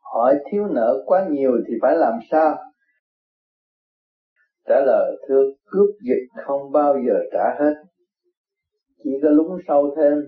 Hỏi 0.00 0.34
thiếu 0.50 0.66
nợ 0.66 1.02
quá 1.06 1.26
nhiều 1.30 1.52
thì 1.68 1.74
phải 1.82 1.96
làm 1.96 2.18
sao? 2.30 2.56
Trả 4.68 4.80
lời, 4.86 5.16
thưa, 5.28 5.42
cướp 5.64 5.90
dịch 6.02 6.42
không 6.46 6.72
bao 6.72 6.94
giờ 7.06 7.14
trả 7.32 7.64
hết. 7.64 7.74
Chỉ 9.04 9.10
có 9.22 9.28
lúng 9.28 9.58
sâu 9.68 9.94
thêm, 9.96 10.18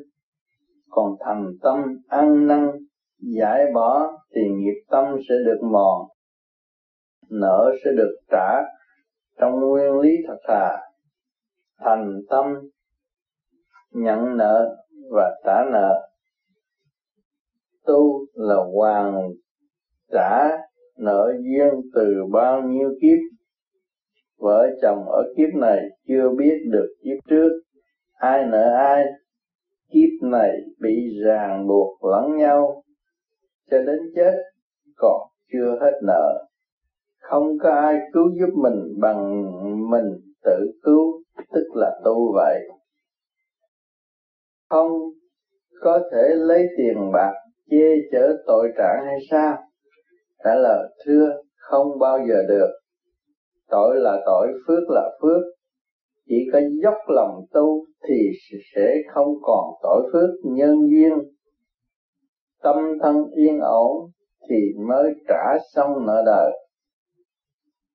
còn 0.90 1.16
thành 1.20 1.52
tâm 1.62 1.78
ăn 2.08 2.46
năn, 2.46 2.70
giải 3.18 3.64
bỏ 3.74 4.18
thì 4.34 4.40
nghiệp 4.54 4.82
tâm 4.90 5.04
sẽ 5.28 5.34
được 5.44 5.58
mòn 5.62 6.08
nợ 7.30 7.74
sẽ 7.84 7.90
được 7.96 8.16
trả 8.30 8.62
trong 9.38 9.60
nguyên 9.60 10.00
lý 10.00 10.10
thật 10.26 10.38
thà, 10.48 10.76
thành 11.78 12.20
tâm, 12.30 12.46
nhận 13.90 14.36
nợ 14.36 14.76
và 15.10 15.40
trả 15.44 15.64
nợ. 15.72 16.08
Tu 17.86 18.26
là 18.34 18.56
hoàn 18.74 19.30
trả 20.12 20.48
nợ 20.98 21.32
duyên 21.38 21.90
từ 21.94 22.14
bao 22.32 22.62
nhiêu 22.62 22.90
kiếp. 23.02 23.18
Vợ 24.38 24.66
chồng 24.82 25.08
ở 25.08 25.22
kiếp 25.36 25.54
này 25.54 25.80
chưa 26.08 26.28
biết 26.38 26.58
được 26.70 26.94
kiếp 27.04 27.28
trước, 27.28 27.48
ai 28.12 28.46
nợ 28.46 28.74
ai. 28.74 29.04
Kiếp 29.90 30.28
này 30.28 30.50
bị 30.80 31.20
ràng 31.24 31.66
buộc 31.68 32.04
lẫn 32.04 32.36
nhau, 32.36 32.82
cho 33.70 33.82
đến 33.82 33.98
chết 34.16 34.34
còn 34.96 35.28
chưa 35.52 35.78
hết 35.80 35.92
nợ 36.02 36.46
không 37.30 37.58
có 37.62 37.70
ai 37.70 37.98
cứu 38.12 38.24
giúp 38.40 38.54
mình 38.62 39.00
bằng 39.00 39.42
mình 39.90 40.20
tự 40.44 40.72
cứu, 40.82 41.22
tức 41.52 41.66
là 41.74 42.00
tu 42.04 42.32
vậy. 42.34 42.60
Không 44.68 44.90
có 45.80 46.00
thể 46.12 46.34
lấy 46.34 46.66
tiền 46.76 47.12
bạc 47.12 47.32
che 47.70 47.86
chở 48.12 48.36
tội 48.46 48.68
trạng 48.78 49.06
hay 49.06 49.18
sao? 49.30 49.56
Trả 50.44 50.54
lời, 50.54 50.88
thưa, 51.04 51.42
không 51.56 51.98
bao 51.98 52.18
giờ 52.28 52.42
được. 52.48 52.70
Tội 53.70 53.96
là 53.96 54.22
tội, 54.26 54.48
phước 54.66 54.82
là 54.88 55.10
phước. 55.22 55.42
Chỉ 56.28 56.36
có 56.52 56.60
dốc 56.82 56.94
lòng 57.08 57.40
tu 57.52 57.84
thì 58.08 58.30
sẽ 58.74 58.94
không 59.14 59.28
còn 59.42 59.64
tội 59.82 60.10
phước 60.12 60.30
nhân 60.44 60.74
duyên. 60.90 61.12
Tâm 62.62 62.76
thân 63.02 63.16
yên 63.36 63.58
ổn 63.60 64.10
thì 64.48 64.56
mới 64.88 65.12
trả 65.28 65.58
xong 65.74 66.06
nợ 66.06 66.22
đời 66.26 66.65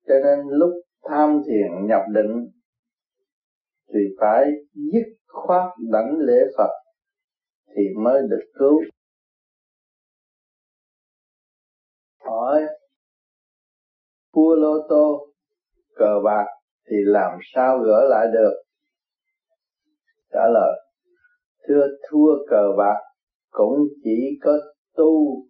cho 0.07 0.13
nên 0.23 0.47
lúc 0.49 0.71
tham 1.03 1.41
thiền 1.47 1.87
nhập 1.87 2.01
định 2.13 2.49
thì 3.93 3.99
phải 4.19 4.45
dứt 4.73 5.05
khoát 5.27 5.71
đảnh 5.91 6.17
lễ 6.19 6.39
Phật 6.57 6.71
thì 7.75 7.83
mới 7.97 8.21
được 8.29 8.45
cứu. 8.59 8.81
Hỏi 12.19 12.61
thua 14.33 14.55
lô 14.55 14.87
tô, 14.89 15.27
cờ 15.95 16.19
bạc 16.23 16.45
thì 16.89 16.95
làm 17.05 17.39
sao 17.53 17.79
gỡ 17.79 18.07
lại 18.09 18.27
được? 18.33 18.53
Trả 20.33 20.47
lời, 20.53 20.81
thưa 21.67 21.87
thua 22.09 22.45
cờ 22.49 22.67
bạc 22.77 22.99
cũng 23.49 23.79
chỉ 24.03 24.39
có 24.41 24.51
tu, 24.95 25.43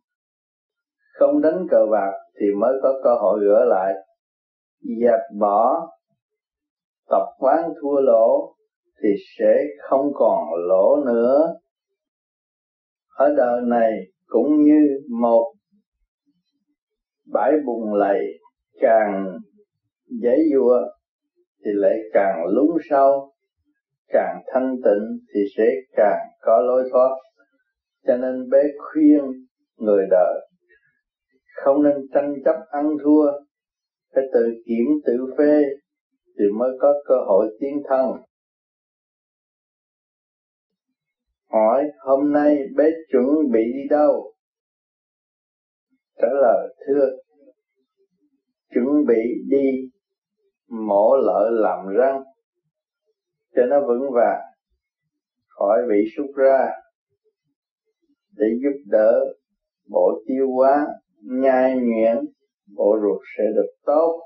không 1.13 1.41
đánh 1.41 1.67
cờ 1.71 1.85
bạc 1.91 2.11
thì 2.39 2.45
mới 2.59 2.73
có 2.83 2.99
cơ 3.03 3.15
hội 3.21 3.39
gỡ 3.45 3.65
lại 3.65 3.93
dẹp 4.81 5.19
bỏ 5.39 5.87
tập 7.09 7.25
quán 7.37 7.59
thua 7.81 8.01
lỗ 8.01 8.55
thì 9.03 9.09
sẽ 9.37 9.63
không 9.89 10.11
còn 10.13 10.39
lỗ 10.67 10.95
nữa. 11.05 11.53
Ở 13.15 13.33
đời 13.37 13.61
này 13.65 13.91
cũng 14.25 14.63
như 14.63 14.99
một 15.09 15.53
bãi 17.33 17.51
bùng 17.65 17.93
lầy 17.93 18.19
càng 18.79 19.39
dễ 20.21 20.35
dùa 20.53 20.77
thì 21.65 21.71
lại 21.73 21.97
càng 22.13 22.45
lún 22.45 22.77
sâu, 22.89 23.33
càng 24.07 24.43
thanh 24.53 24.75
tịnh 24.83 25.19
thì 25.33 25.39
sẽ 25.57 25.63
càng 25.95 26.27
có 26.41 26.59
lối 26.59 26.89
thoát. 26.91 27.15
Cho 28.07 28.17
nên 28.17 28.49
bé 28.49 28.63
khuyên 28.77 29.21
người 29.77 30.05
đời 30.09 30.47
không 31.63 31.83
nên 31.83 31.95
tranh 32.13 32.33
chấp 32.45 32.55
ăn 32.69 32.89
thua 33.03 33.31
phải 34.15 34.23
tự 34.33 34.53
kiểm 34.65 34.85
tự 35.05 35.33
phê 35.37 35.63
thì 36.39 36.45
mới 36.59 36.69
có 36.79 36.93
cơ 37.07 37.15
hội 37.27 37.57
tiến 37.59 37.81
thân. 37.89 38.11
Hỏi, 41.49 41.83
hôm 41.99 42.33
nay 42.33 42.57
bé 42.75 42.85
chuẩn 43.11 43.51
bị 43.51 43.59
đi 43.73 43.87
đâu? 43.89 44.33
Trả 46.21 46.27
lời, 46.41 46.75
thưa, 46.87 47.09
chuẩn 48.73 49.05
bị 49.07 49.21
đi 49.49 49.89
mổ 50.67 51.15
lợ 51.15 51.49
làm 51.51 51.87
răng. 51.87 52.23
Cho 53.55 53.65
nó 53.65 53.79
vững 53.87 54.11
vàng, 54.11 54.41
khỏi 55.47 55.79
bị 55.89 55.95
sút 56.17 56.35
ra, 56.35 56.67
để 58.31 58.45
giúp 58.63 58.83
đỡ 58.85 59.19
bộ 59.89 60.21
tiêu 60.27 60.51
hóa, 60.51 60.87
nhai 61.21 61.75
nhuyễn 61.75 62.30
bộ 62.67 62.97
ruột 63.01 63.21
sẽ 63.37 63.43
được 63.55 63.71
tốt, 63.85 64.21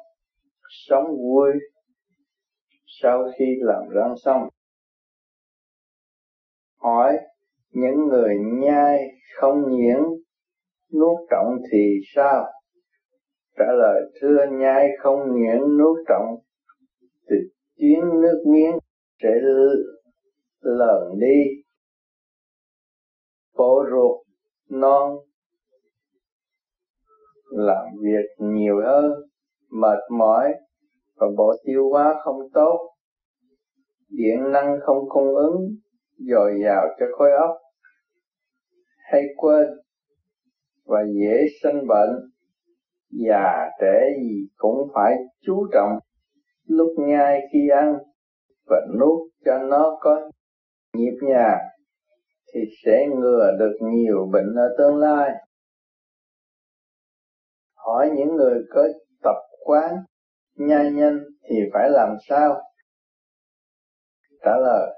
sống 0.69 1.05
vui 1.05 1.51
sau 3.01 3.23
khi 3.37 3.45
làm 3.61 3.89
răng 3.89 4.13
xong. 4.25 4.49
Hỏi, 6.77 7.17
những 7.71 8.07
người 8.09 8.35
nhai 8.61 8.99
không 9.35 9.63
nhiễm 9.69 9.99
nuốt 10.93 11.17
trọng 11.29 11.57
thì 11.71 11.99
sao? 12.15 12.45
Trả 13.57 13.65
lời, 13.65 14.01
thưa, 14.21 14.45
nhai 14.51 14.87
không 14.99 15.19
nhuyễn 15.19 15.77
nuốt 15.77 15.97
trọng 16.07 16.35
thì 17.29 17.35
chuyến 17.77 18.21
nước 18.21 18.43
miếng 18.47 18.77
sẽ 19.23 19.29
lờn 20.61 21.19
đi. 21.19 21.43
Bộ 23.57 23.85
ruột 23.89 24.27
non 24.69 25.17
làm 27.55 27.85
việc 28.01 28.25
nhiều 28.37 28.81
hơn, 28.85 29.11
mệt 29.71 29.99
mỏi 30.11 30.53
và 31.15 31.27
bộ 31.37 31.53
tiêu 31.65 31.89
hóa 31.89 32.15
không 32.23 32.39
tốt. 32.53 32.89
Điện 34.09 34.51
năng 34.51 34.79
không 34.81 35.09
cung 35.09 35.35
ứng, 35.35 35.55
dồi 36.17 36.59
dào 36.63 36.87
cho 36.99 37.05
khối 37.17 37.31
óc. 37.31 37.57
Hay 38.97 39.23
quên 39.37 39.67
và 40.85 40.99
dễ 41.19 41.45
sinh 41.63 41.87
bệnh, 41.87 42.09
già 43.09 43.69
trẻ 43.81 44.07
gì 44.21 44.47
cũng 44.57 44.87
phải 44.93 45.15
chú 45.45 45.67
trọng 45.73 45.99
lúc 46.67 46.87
nhai 46.97 47.41
khi 47.53 47.69
ăn 47.69 47.97
và 48.67 48.81
nuốt 48.99 49.31
cho 49.45 49.59
nó 49.59 49.97
có 50.01 50.29
nhịp 50.93 51.17
nhàng 51.21 51.59
thì 52.53 52.59
sẽ 52.85 53.05
ngừa 53.15 53.51
được 53.59 53.77
nhiều 53.81 54.29
bệnh 54.31 54.55
ở 54.55 54.75
tương 54.77 54.97
lai 54.97 55.31
hỏi 57.85 58.09
những 58.15 58.35
người 58.35 58.59
có 58.69 58.87
tập 59.23 59.35
quán 59.63 59.95
nhai 60.55 60.91
nhanh 60.91 61.19
thì 61.49 61.55
phải 61.73 61.89
làm 61.89 62.09
sao? 62.29 62.61
Trả 64.45 64.51
lời, 64.57 64.89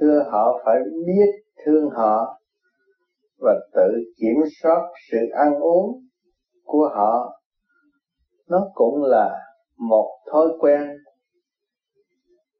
thưa 0.00 0.22
họ 0.30 0.62
phải 0.64 0.76
biết 1.06 1.26
thương 1.64 1.90
họ 1.90 2.40
và 3.38 3.54
tự 3.74 3.92
kiểm 4.20 4.36
soát 4.62 4.80
sự 5.10 5.18
ăn 5.34 5.54
uống 5.60 6.00
của 6.64 6.90
họ. 6.94 7.40
Nó 8.48 8.58
cũng 8.74 9.02
là 9.02 9.46
một 9.76 10.18
thói 10.32 10.46
quen, 10.58 10.90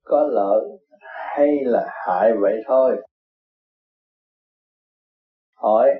có 0.05 0.29
lợi 0.31 0.65
hay 1.01 1.49
là 1.65 1.87
hại 2.07 2.33
vậy 2.41 2.63
thôi. 2.67 2.97
Hỏi, 5.55 5.91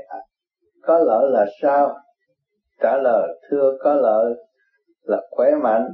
có 0.83 0.99
lợi 0.99 1.31
là 1.31 1.47
sao? 1.63 1.97
Trả 2.83 2.97
lời, 2.97 3.41
thưa 3.51 3.79
có 3.81 3.95
lợi 3.95 4.35
là 5.03 5.23
khỏe 5.31 5.51
mạnh 5.63 5.87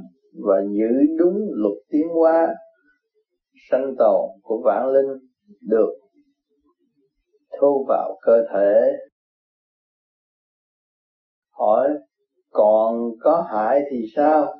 và 0.45 0.55
giữ 0.71 1.15
đúng 1.17 1.37
luật 1.53 1.77
tiến 1.89 2.07
hóa 2.09 2.55
sanh 3.71 3.95
tồn 3.97 4.29
của 4.41 4.61
vạn 4.65 4.87
linh 4.87 5.19
được 5.61 5.93
thu 7.59 7.85
vào 7.87 8.17
cơ 8.21 8.43
thể. 8.53 8.91
Hỏi, 11.51 11.89
còn 12.51 13.11
có 13.21 13.47
hại 13.51 13.81
thì 13.91 13.97
sao? 14.15 14.53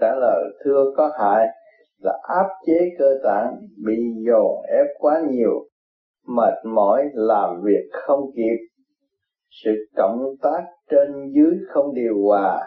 Trả 0.00 0.14
lời, 0.14 0.44
thưa 0.64 0.84
có 0.96 1.12
hại 1.18 1.46
là 1.98 2.18
áp 2.22 2.46
chế 2.66 2.78
cơ 2.98 3.18
tạng 3.24 3.56
bị 3.84 3.96
dồn 4.26 4.62
ép 4.62 4.86
quá 4.98 5.22
nhiều, 5.30 5.68
mệt 6.26 6.54
mỏi, 6.64 7.02
làm 7.14 7.62
việc 7.64 7.88
không 7.92 8.20
kịp 8.36 8.73
sự 9.62 9.70
cộng 9.96 10.20
tác 10.42 10.62
trên 10.90 11.32
dưới 11.34 11.58
không 11.68 11.94
điều 11.94 12.14
hòa, 12.22 12.66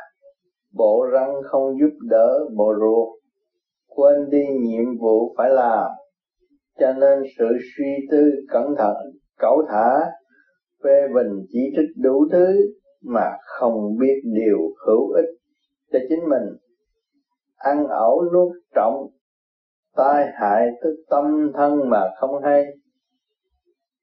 bộ 0.74 1.06
răng 1.12 1.34
không 1.44 1.80
giúp 1.80 1.98
đỡ 2.10 2.40
bộ 2.56 2.74
ruột, 2.80 3.20
quên 3.88 4.30
đi 4.30 4.46
nhiệm 4.60 4.98
vụ 5.02 5.36
phải 5.38 5.50
làm. 5.50 5.92
Cho 6.80 6.94
nên 6.94 7.20
sự 7.38 7.46
suy 7.78 8.08
tư 8.12 8.32
cẩn 8.50 8.76
thận, 8.78 8.96
cẩu 9.40 9.64
thả, 9.70 10.00
phê 10.84 11.08
bình 11.16 11.46
chỉ 11.50 11.60
trích 11.76 12.04
đủ 12.04 12.28
thứ 12.32 12.48
mà 13.04 13.32
không 13.46 13.98
biết 14.00 14.22
điều 14.24 14.58
hữu 14.88 15.12
ích 15.12 15.30
cho 15.92 16.00
chính 16.10 16.30
mình. 16.30 16.58
Ăn 17.56 17.88
ẩu 17.88 18.22
nuốt 18.34 18.52
trọng, 18.76 19.08
tai 19.96 20.26
hại 20.34 20.68
tới 20.82 20.92
tâm 21.10 21.52
thân 21.54 21.90
mà 21.90 22.02
không 22.20 22.44
hay 22.44 22.66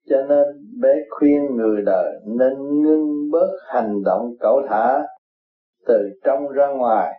cho 0.09 0.17
nên 0.29 0.47
bé 0.81 0.95
khuyên 1.11 1.57
người 1.57 1.83
đời 1.87 2.13
nên 2.27 2.83
ngưng 2.83 3.31
bớt 3.31 3.51
hành 3.67 4.03
động 4.05 4.35
cẩu 4.41 4.63
thả 4.69 5.03
từ 5.87 6.11
trong 6.25 6.49
ra 6.49 6.69
ngoài, 6.69 7.13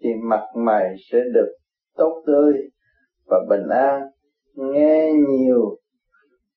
thì 0.00 0.10
mặt 0.22 0.44
mày 0.54 0.94
sẽ 1.10 1.18
được 1.34 1.54
tốt 1.96 2.22
tươi 2.26 2.52
và 3.26 3.38
bình 3.50 3.68
an. 3.70 4.02
Nghe 4.54 5.12
nhiều, 5.12 5.78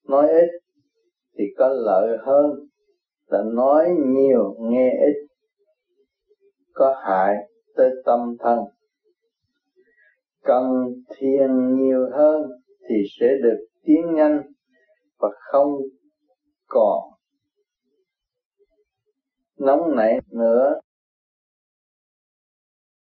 nói 0.07 0.27
ít 0.29 0.49
thì 1.37 1.43
có 1.57 1.69
lợi 1.69 2.17
hơn 2.21 2.51
là 3.27 3.43
nói 3.53 3.89
nhiều, 4.05 4.55
nghe 4.59 4.91
ít 5.05 5.27
có 6.73 6.95
hại 7.03 7.35
tới 7.75 7.89
tâm 8.05 8.19
thân. 8.39 8.59
Cần 10.43 10.63
thiền 11.17 11.75
nhiều 11.75 12.09
hơn 12.13 12.41
thì 12.89 12.95
sẽ 13.19 13.27
được 13.43 13.65
tiến 13.83 14.13
nhanh 14.15 14.41
và 15.19 15.29
không 15.51 15.71
còn 16.67 16.99
nóng 19.59 19.95
nảy 19.95 20.19
nữa. 20.31 20.79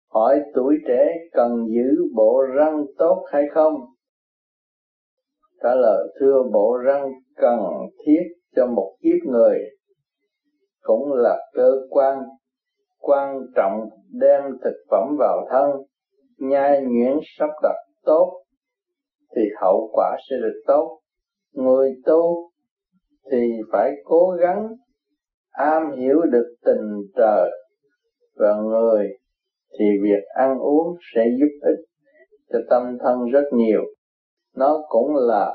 Hỏi 0.08 0.40
tuổi 0.54 0.74
trẻ 0.88 1.06
cần 1.32 1.66
giữ 1.68 2.04
bộ 2.14 2.42
răng 2.56 2.84
tốt 2.98 3.24
hay 3.32 3.42
không? 3.54 3.74
Trả 5.62 5.74
lời, 5.74 6.14
thưa, 6.20 6.42
bộ 6.52 6.76
răng 6.84 7.12
cần 7.36 7.60
thiết 8.06 8.22
cho 8.56 8.66
một 8.66 8.96
kiếp 9.02 9.30
người 9.30 9.58
cũng 10.84 11.12
là 11.12 11.38
cơ 11.52 11.70
quan 11.90 12.18
quan 12.98 13.40
trọng 13.56 13.88
đem 14.10 14.42
thực 14.64 14.76
phẩm 14.90 15.16
vào 15.18 15.46
thân, 15.50 15.70
nhai 16.38 16.80
nhuyễn 16.80 17.18
sắp 17.38 17.50
đặt 17.62 17.76
tốt 18.04 18.44
thì 19.36 19.42
hậu 19.60 19.90
quả 19.92 20.16
sẽ 20.30 20.36
được 20.42 20.62
tốt 20.66 21.00
người 21.54 21.90
tu 22.06 22.50
thì 23.30 23.52
phải 23.72 23.90
cố 24.04 24.36
gắng 24.40 24.68
am 25.50 25.82
hiểu 25.96 26.20
được 26.32 26.54
tình 26.64 27.10
trời 27.16 27.50
và 28.36 28.54
người 28.62 29.08
thì 29.78 29.84
việc 30.02 30.24
ăn 30.34 30.58
uống 30.58 30.96
sẽ 31.14 31.24
giúp 31.40 31.58
ích 31.62 31.84
cho 32.52 32.58
tâm 32.70 32.98
thân 33.00 33.30
rất 33.32 33.44
nhiều. 33.52 33.80
Nó 34.56 34.84
cũng 34.88 35.14
là 35.14 35.52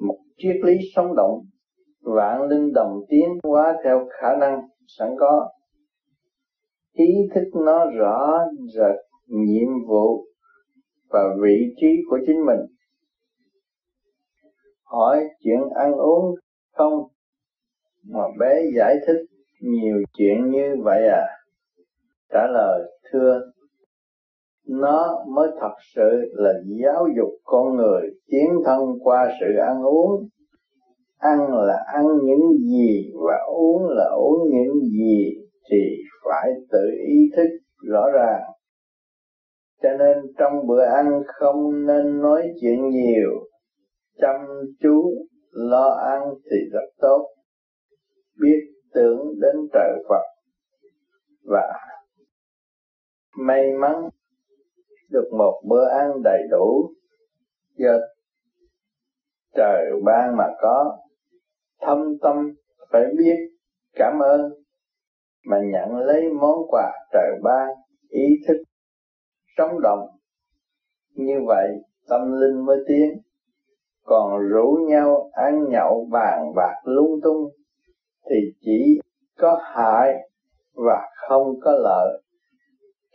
một 0.00 0.18
triết 0.36 0.56
lý 0.64 0.74
sống 0.94 1.16
động 1.16 1.40
vạn 2.02 2.42
linh 2.48 2.72
đồng 2.72 3.00
tiến 3.08 3.28
hóa 3.42 3.74
theo 3.84 4.06
khả 4.20 4.36
năng 4.40 4.60
sẵn 4.98 5.08
có. 5.18 5.48
Ý 6.92 7.14
thức 7.34 7.60
nó 7.66 7.84
rõ 7.98 8.38
rệt 8.74 8.96
nhiệm 9.26 9.68
vụ 9.88 10.24
và 11.10 11.20
vị 11.42 11.74
trí 11.76 11.86
của 12.10 12.18
chính 12.26 12.46
mình 12.46 12.60
hỏi 14.92 15.28
chuyện 15.44 15.60
ăn 15.74 15.92
uống 15.92 16.34
không? 16.72 17.06
Mà 18.08 18.20
bé 18.38 18.62
giải 18.76 18.96
thích 19.06 19.26
nhiều 19.60 19.96
chuyện 20.18 20.50
như 20.50 20.74
vậy 20.84 21.08
à? 21.08 21.26
Trả 22.32 22.46
lời, 22.46 22.82
thưa, 23.12 23.40
nó 24.68 25.24
mới 25.28 25.48
thật 25.60 25.74
sự 25.94 26.32
là 26.32 26.52
giáo 26.82 27.06
dục 27.16 27.30
con 27.44 27.76
người 27.76 28.10
tiến 28.26 28.48
thân 28.64 28.80
qua 29.02 29.28
sự 29.40 29.56
ăn 29.56 29.82
uống. 29.82 30.28
Ăn 31.18 31.38
là 31.52 31.84
ăn 31.94 32.04
những 32.22 32.58
gì 32.58 33.12
và 33.26 33.38
uống 33.46 33.88
là 33.88 34.10
uống 34.16 34.50
những 34.50 34.80
gì 34.80 35.34
thì 35.70 35.78
phải 36.24 36.50
tự 36.70 36.90
ý 37.08 37.30
thức 37.36 37.48
rõ 37.88 38.10
ràng. 38.14 38.42
Cho 39.82 39.88
nên 39.98 40.18
trong 40.38 40.66
bữa 40.66 40.84
ăn 40.84 41.22
không 41.26 41.86
nên 41.86 42.22
nói 42.22 42.42
chuyện 42.60 42.88
nhiều 42.88 43.51
chăm 44.20 44.36
chú, 44.80 45.26
lo 45.50 45.88
ăn 45.88 46.22
thì 46.50 46.56
rất 46.72 46.86
tốt. 46.98 47.28
Biết 48.40 48.60
tưởng 48.94 49.18
đến 49.40 49.56
trời 49.72 50.04
Phật 50.08 50.22
và 51.44 51.72
may 53.38 53.72
mắn 53.80 54.08
được 55.10 55.28
một 55.38 55.62
bữa 55.68 55.88
ăn 55.88 56.22
đầy 56.24 56.42
đủ 56.50 56.92
do 57.76 57.92
trời 59.54 59.90
ban 60.04 60.36
mà 60.36 60.44
có. 60.60 60.98
Thâm 61.80 61.98
tâm 62.22 62.36
phải 62.92 63.04
biết 63.18 63.36
cảm 63.94 64.18
ơn 64.22 64.40
mà 65.44 65.56
nhận 65.72 65.96
lấy 65.96 66.22
món 66.40 66.56
quà 66.68 66.92
trời 67.12 67.30
ban, 67.42 67.68
ý 68.08 68.24
thức, 68.48 68.62
sống 69.56 69.80
động. 69.82 70.08
Như 71.14 71.34
vậy 71.46 71.68
tâm 72.08 72.20
linh 72.40 72.66
mới 72.66 72.78
tiến 72.88 73.21
còn 74.04 74.48
rủ 74.48 74.78
nhau 74.88 75.30
ăn 75.32 75.68
nhậu 75.68 76.08
bàn 76.10 76.52
bạc 76.56 76.74
lung 76.84 77.20
tung, 77.22 77.48
thì 78.30 78.36
chỉ 78.60 79.00
có 79.38 79.58
hại 79.62 80.14
và 80.74 81.08
không 81.28 81.60
có 81.60 81.70
lợi 81.70 82.22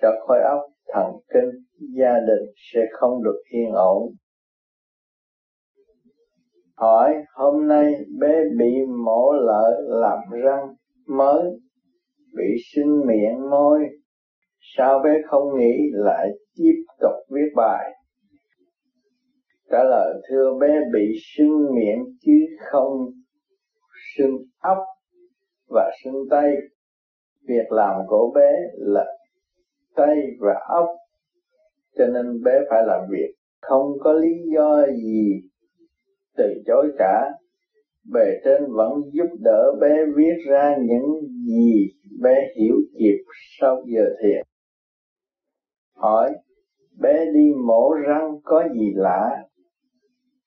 cho 0.01 0.09
khối 0.27 0.39
óc 0.41 0.59
thần 0.93 1.05
kinh. 1.33 1.49
Gia 1.97 2.13
đình 2.27 2.53
sẽ 2.73 2.79
không 2.91 3.23
được 3.23 3.41
yên 3.49 3.71
ổn. 3.71 4.11
Hỏi 6.75 7.13
hôm 7.33 7.67
nay 7.67 7.93
bé 8.19 8.33
bị 8.57 8.85
mổ 9.05 9.31
lợi 9.31 9.73
làm 9.87 10.19
răng 10.43 10.75
mới 11.07 11.43
bị 12.37 12.55
sưng 12.73 13.07
miệng 13.07 13.49
môi. 13.49 13.79
Sao 14.77 14.99
bé 14.99 15.09
không 15.27 15.59
nghĩ 15.59 15.77
lại 15.93 16.27
tiếp 16.55 16.83
tục 17.01 17.15
viết 17.29 17.49
bài? 17.55 17.91
Trả 19.71 19.83
lời, 19.83 20.21
thưa 20.29 20.57
bé, 20.59 20.79
bị 20.93 21.13
sưng 21.35 21.75
miệng 21.75 22.05
chứ 22.21 22.55
không 22.71 23.11
sưng 24.17 24.37
ốc 24.59 24.77
và 25.69 25.91
sưng 26.03 26.29
tay. 26.29 26.51
Việc 27.47 27.71
làm 27.71 27.95
của 28.07 28.31
bé 28.35 28.51
là 28.73 29.05
tay 29.95 30.15
và 30.39 30.53
ốc, 30.67 30.85
cho 31.97 32.05
nên 32.07 32.43
bé 32.43 32.51
phải 32.69 32.83
làm 32.87 33.01
việc. 33.09 33.33
Không 33.61 33.91
có 33.99 34.13
lý 34.13 34.33
do 34.55 34.85
gì 34.87 35.41
từ 36.37 36.45
chối 36.67 36.91
cả. 36.97 37.29
Bề 38.13 38.25
trên 38.45 38.61
vẫn 38.69 38.91
giúp 39.11 39.29
đỡ 39.43 39.71
bé 39.81 40.05
viết 40.15 40.35
ra 40.49 40.75
những 40.79 41.21
gì 41.47 41.87
bé 42.21 42.35
hiểu 42.59 42.75
kịp 42.99 43.23
sau 43.59 43.83
giờ 43.85 44.05
thiền. 44.23 44.41
Hỏi, 45.95 46.33
bé 46.99 47.25
đi 47.33 47.53
mổ 47.67 47.93
răng 48.07 48.31
có 48.43 48.63
gì 48.73 48.93
lạ? 48.95 49.46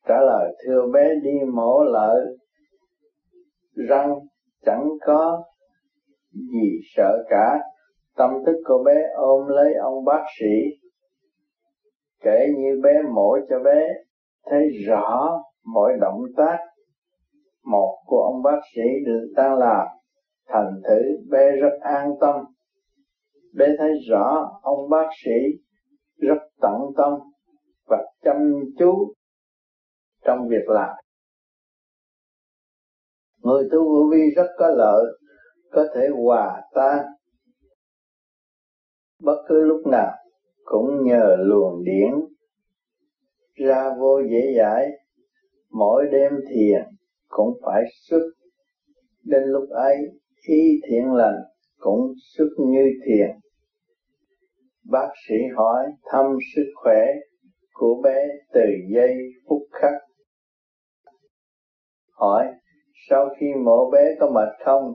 Trả 0.08 0.20
lời, 0.20 0.56
thưa 0.64 0.86
bé, 0.92 1.14
đi 1.22 1.32
mổ 1.54 1.82
lợi 1.84 2.36
răng, 3.88 4.14
chẳng 4.64 4.88
có 5.06 5.44
gì 6.32 6.78
sợ 6.94 7.24
cả. 7.28 7.58
Tâm 8.16 8.30
thức 8.46 8.62
cô 8.64 8.82
bé 8.84 9.02
ôm 9.14 9.46
lấy 9.48 9.74
ông 9.74 10.04
bác 10.04 10.24
sĩ, 10.40 10.80
kể 12.22 12.46
như 12.56 12.80
bé 12.82 13.02
mổ 13.14 13.38
cho 13.50 13.58
bé, 13.64 13.88
thấy 14.50 14.68
rõ 14.86 15.40
mọi 15.64 15.92
động 16.00 16.20
tác 16.36 16.58
một 17.64 17.98
của 18.06 18.22
ông 18.22 18.42
bác 18.42 18.60
sĩ 18.74 18.82
được 19.06 19.32
đang 19.36 19.58
làm. 19.58 19.86
Thành 20.48 20.80
thử, 20.88 21.02
bé 21.30 21.50
rất 21.50 21.78
an 21.80 22.10
tâm. 22.20 22.34
Bé 23.54 23.66
thấy 23.78 23.90
rõ 24.10 24.50
ông 24.62 24.88
bác 24.90 25.06
sĩ 25.24 25.60
rất 26.16 26.38
tận 26.60 26.80
tâm 26.96 27.12
và 27.86 28.04
chăm 28.22 28.54
chú 28.78 29.12
trong 30.24 30.48
việc 30.48 30.68
làm. 30.68 30.96
Người 33.42 33.68
tu 33.72 33.78
vô 33.88 34.10
vi 34.12 34.30
rất 34.36 34.46
có 34.58 34.68
lợi, 34.68 35.04
có 35.70 35.86
thể 35.94 36.08
hòa 36.08 36.62
tan. 36.74 36.98
Bất 39.20 39.36
cứ 39.48 39.64
lúc 39.64 39.86
nào, 39.86 40.12
cũng 40.64 41.04
nhờ 41.04 41.36
luồng 41.38 41.84
điển. 41.84 42.10
Ra 43.54 43.94
vô 43.98 44.20
dễ 44.30 44.54
dãi, 44.56 44.88
mỗi 45.70 46.06
đêm 46.12 46.32
thiền 46.48 46.82
cũng 47.28 47.58
phải 47.64 47.82
xuất 48.08 48.22
đến 49.24 49.42
lúc 49.46 49.70
ấy, 49.70 49.96
ý 50.48 50.80
thiện 50.88 51.12
lành 51.12 51.36
cũng 51.78 52.12
xuất 52.36 52.48
như 52.58 52.90
thiền. 53.06 53.30
Bác 54.84 55.08
sĩ 55.28 55.34
hỏi 55.56 55.86
thăm 56.04 56.24
sức 56.54 56.72
khỏe 56.74 57.06
của 57.72 58.00
bé 58.04 58.26
từ 58.52 58.60
giây 58.94 59.14
phút 59.48 59.62
khắc 59.72 60.09
hỏi. 62.20 62.46
Sau 63.10 63.28
khi 63.38 63.46
mổ 63.64 63.90
bé 63.90 64.14
có 64.20 64.30
mệt 64.30 64.48
không? 64.64 64.92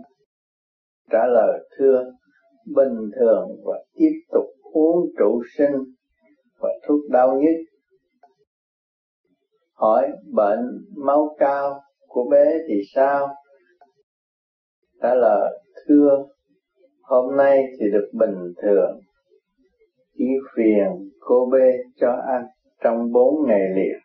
Trả 1.11 1.25
lời, 1.27 1.69
thưa, 1.77 2.11
bình 2.75 3.09
thường 3.19 3.47
và 3.65 3.83
tiếp 3.93 4.19
tục 4.31 4.45
uống 4.73 5.05
trụ 5.19 5.41
sinh 5.57 5.75
và 6.59 6.69
thuốc 6.87 6.99
đau 7.09 7.39
nhức. 7.41 7.65
Hỏi, 9.73 10.11
bệnh 10.33 10.59
máu 10.95 11.35
cao 11.39 11.81
của 12.07 12.29
bé 12.31 12.57
thì 12.67 12.81
sao? 12.95 13.27
Trả 15.01 15.13
lời, 15.15 15.59
thưa, 15.87 16.25
hôm 17.03 17.37
nay 17.37 17.63
thì 17.79 17.85
được 17.91 18.09
bình 18.13 18.53
thường. 18.61 18.99
Chỉ 20.17 20.25
phiền 20.55 21.09
cô 21.19 21.49
bé 21.51 21.77
cho 21.95 22.11
ăn 22.27 22.45
trong 22.83 23.11
bốn 23.11 23.47
ngày 23.47 23.69
liền. 23.75 24.04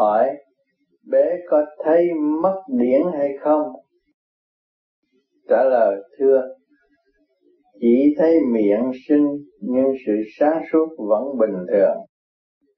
Hỏi 0.00 0.28
bé 1.10 1.36
có 1.48 1.64
thấy 1.84 2.08
mất 2.42 2.62
điển 2.78 3.02
hay 3.12 3.28
không? 3.40 3.62
Trả 5.48 5.64
lời, 5.64 5.96
thưa, 6.18 6.42
chỉ 7.80 8.14
thấy 8.18 8.36
miệng 8.52 8.90
sinh 9.08 9.26
nhưng 9.60 9.86
sự 10.06 10.12
sáng 10.38 10.62
suốt 10.72 10.86
vẫn 10.98 11.38
bình 11.38 11.66
thường. 11.72 11.96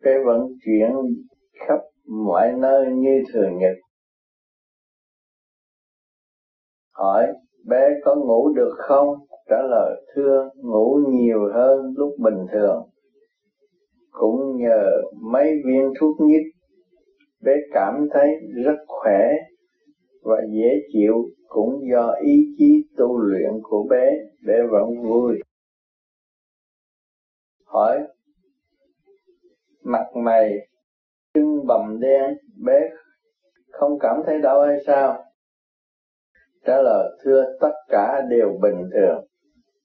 Bé 0.05 0.19
vẫn 0.27 0.41
chuyển 0.65 0.91
khắp 1.67 1.79
mọi 2.27 2.53
nơi 2.59 2.87
như 2.93 3.23
thường 3.33 3.59
nhật. 3.59 3.77
Hỏi 6.93 7.27
bé 7.67 7.89
có 8.05 8.15
ngủ 8.15 8.53
được 8.55 8.75
không? 8.79 9.09
Trả 9.51 9.63
lời, 9.71 10.05
thưa, 10.15 10.51
ngủ 10.55 11.01
nhiều 11.09 11.41
hơn 11.55 11.95
lúc 11.97 12.15
bình 12.19 12.47
thường. 12.53 12.89
Cũng 14.11 14.57
nhờ 14.57 14.91
mấy 15.23 15.53
viên 15.67 15.93
thuốc 16.01 16.17
nhít 16.21 16.52
bé 17.43 17.53
cảm 17.73 18.09
thấy 18.13 18.29
rất 18.65 18.77
khỏe 18.87 19.33
và 20.23 20.37
dễ 20.53 20.71
chịu 20.93 21.15
cũng 21.49 21.81
do 21.93 22.15
ý 22.25 22.55
chí 22.59 22.85
tu 22.97 23.19
luyện 23.19 23.51
của 23.63 23.87
bé. 23.91 24.11
Bé 24.47 24.55
vẫn 24.71 25.03
vui. 25.03 25.39
Hỏi, 27.65 27.99
mặt 29.85 30.07
mày 30.15 30.55
trưng 31.35 31.67
bầm 31.67 32.01
đen, 32.01 32.39
bé 32.65 32.81
không 33.73 33.99
cảm 34.01 34.17
thấy 34.27 34.39
đau 34.39 34.63
hay 34.63 34.77
sao? 34.87 35.25
Trả 36.67 36.83
lời, 36.83 37.19
thưa 37.25 37.45
tất 37.61 37.73
cả 37.89 38.23
đều 38.31 38.59
bình 38.63 38.91
thường. 38.95 39.25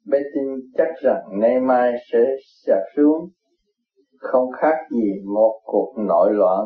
Bé 0.06 0.20
tin 0.34 0.44
chắc 0.78 0.88
rằng 1.02 1.40
nay 1.42 1.60
mai 1.60 1.94
sẽ 2.12 2.20
sạc 2.66 2.84
xuống. 2.96 3.30
Không 4.18 4.52
khác 4.52 4.76
gì 4.92 5.14
một 5.34 5.62
cuộc 5.64 5.94
nội 5.98 6.34
loạn 6.34 6.66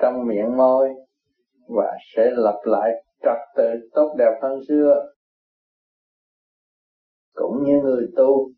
trong 0.00 0.26
miệng 0.26 0.56
môi 0.56 0.88
và 1.68 1.96
sẽ 2.16 2.30
lặp 2.30 2.54
lại 2.64 2.90
trật 3.22 3.38
tự 3.56 3.88
tốt 3.92 4.14
đẹp 4.18 4.38
hơn 4.42 4.60
xưa. 4.68 4.94
Cũng 7.32 7.62
như 7.64 7.80
người 7.82 8.06
tu 8.16 8.50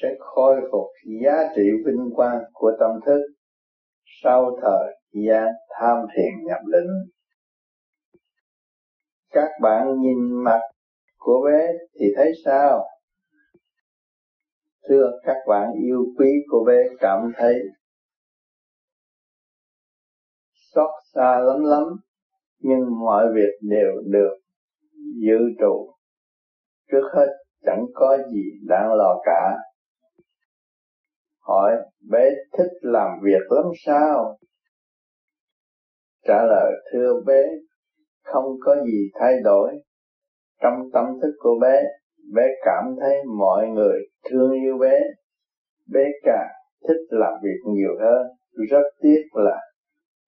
sẽ 0.00 0.08
khôi 0.18 0.60
phục 0.72 0.86
giá 1.22 1.52
trị 1.56 1.62
vinh 1.86 2.10
quang 2.14 2.38
của 2.52 2.72
tâm 2.80 2.90
thức 3.06 3.20
sau 4.22 4.58
thời 4.62 4.94
gian 5.12 5.46
tham 5.80 5.96
thiền 6.16 6.46
nhập 6.46 6.60
định. 6.72 6.90
Các 9.32 9.48
bạn 9.62 10.00
nhìn 10.00 10.44
mặt 10.44 10.60
của 11.18 11.40
bé 11.46 11.72
thì 12.00 12.06
thấy 12.16 12.32
sao? 12.44 12.86
Thưa 14.88 15.10
các 15.22 15.36
bạn, 15.48 15.72
yêu 15.82 16.04
quý 16.18 16.30
của 16.50 16.64
bé 16.66 16.82
cảm 17.00 17.32
thấy 17.36 17.54
xót 20.74 20.90
xa 21.14 21.38
lắm 21.38 21.64
lắm, 21.64 21.84
nhưng 22.58 23.00
mọi 23.00 23.26
việc 23.34 23.52
đều 23.62 23.92
được 24.04 24.36
dự 25.22 25.38
trụ 25.60 25.94
trước 26.90 27.08
hết, 27.14 27.26
chẳng 27.62 27.86
có 27.94 28.18
gì 28.32 28.42
đáng 28.68 28.92
lo 28.92 29.20
cả. 29.24 29.56
Hỏi, 31.40 31.72
bé 32.10 32.30
thích 32.58 32.72
làm 32.80 33.08
việc 33.22 33.42
lắm 33.50 33.64
sao? 33.84 34.38
Trả 36.26 36.42
lời, 36.42 36.72
thưa 36.92 37.20
bé, 37.26 37.42
không 38.24 38.44
có 38.60 38.76
gì 38.84 39.10
thay 39.20 39.34
đổi. 39.44 39.72
Trong 40.62 40.74
tâm 40.92 41.04
thức 41.22 41.32
của 41.38 41.58
bé 41.60 41.82
bé 42.32 42.42
cảm 42.64 42.84
thấy 43.00 43.24
mọi 43.38 43.66
người 43.66 43.98
thương 44.30 44.52
yêu 44.52 44.78
bé. 44.78 45.00
Bé 45.92 46.04
càng 46.22 46.48
thích 46.88 47.06
làm 47.10 47.32
việc 47.42 47.72
nhiều 47.74 47.90
hơn. 48.00 48.26
Rất 48.70 48.82
tiếc 49.02 49.22
là 49.32 49.60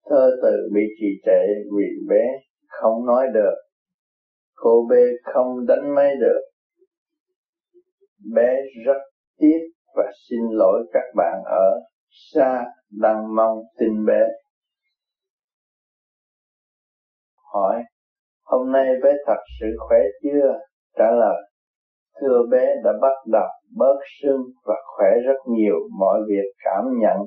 thơ 0.09 0.29
từ 0.43 0.69
bị 0.73 0.81
trì 0.99 1.07
trệ 1.25 1.41
quyền 1.71 2.07
bé 2.09 2.23
không 2.67 3.05
nói 3.05 3.27
được. 3.33 3.55
Cô 4.55 4.87
bé 4.89 5.01
không 5.33 5.65
đánh 5.67 5.95
máy 5.95 6.15
được. 6.19 6.41
Bé 8.35 8.55
rất 8.85 9.01
tiếc 9.37 9.59
và 9.95 10.03
xin 10.29 10.39
lỗi 10.51 10.87
các 10.93 11.05
bạn 11.15 11.43
ở 11.45 11.79
xa 12.33 12.65
đang 12.91 13.35
mong 13.35 13.57
tin 13.79 14.05
bé. 14.05 14.27
Hỏi, 17.53 17.83
hôm 18.43 18.71
nay 18.71 18.85
bé 19.03 19.13
thật 19.27 19.39
sự 19.59 19.65
khỏe 19.79 19.99
chưa? 20.23 20.59
Trả 20.97 21.11
lời, 21.11 21.49
thưa 22.21 22.41
bé 22.51 22.75
đã 22.83 22.91
bắt 23.01 23.13
đầu 23.31 23.47
bớt 23.77 23.99
sưng 24.21 24.41
và 24.65 24.75
khỏe 24.85 25.07
rất 25.25 25.37
nhiều, 25.47 25.75
mọi 25.99 26.19
việc 26.27 26.53
cảm 26.63 26.83
nhận 27.01 27.17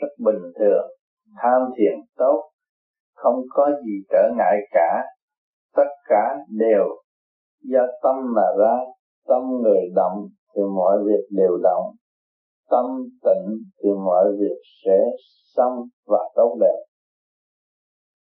rất 0.00 0.08
bình 0.24 0.52
thường 0.58 0.95
tham 1.42 1.60
thiền 1.76 1.94
tốt, 2.16 2.50
không 3.14 3.42
có 3.50 3.70
gì 3.84 3.92
trở 4.10 4.22
ngại 4.36 4.56
cả. 4.70 5.04
Tất 5.76 5.90
cả 6.08 6.36
đều 6.48 6.84
do 7.62 7.80
tâm 8.02 8.14
mà 8.34 8.46
ra, 8.58 8.76
tâm 9.28 9.42
người 9.62 9.82
động 9.94 10.28
thì 10.54 10.62
mọi 10.62 10.96
việc 11.06 11.24
đều 11.30 11.58
động, 11.62 11.92
tâm 12.70 12.86
tịnh 13.24 13.56
thì 13.82 13.88
mọi 14.04 14.24
việc 14.40 14.58
sẽ 14.84 14.98
xong 15.56 15.88
và 16.06 16.18
tốt 16.34 16.56
đẹp. 16.60 16.82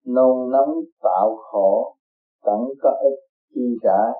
Nôn 0.06 0.50
nóng 0.50 0.74
tạo 1.02 1.36
khổ, 1.36 1.96
chẳng 2.44 2.64
có 2.82 2.90
ích 3.02 3.18
chi 3.54 3.78
cả. 3.82 4.12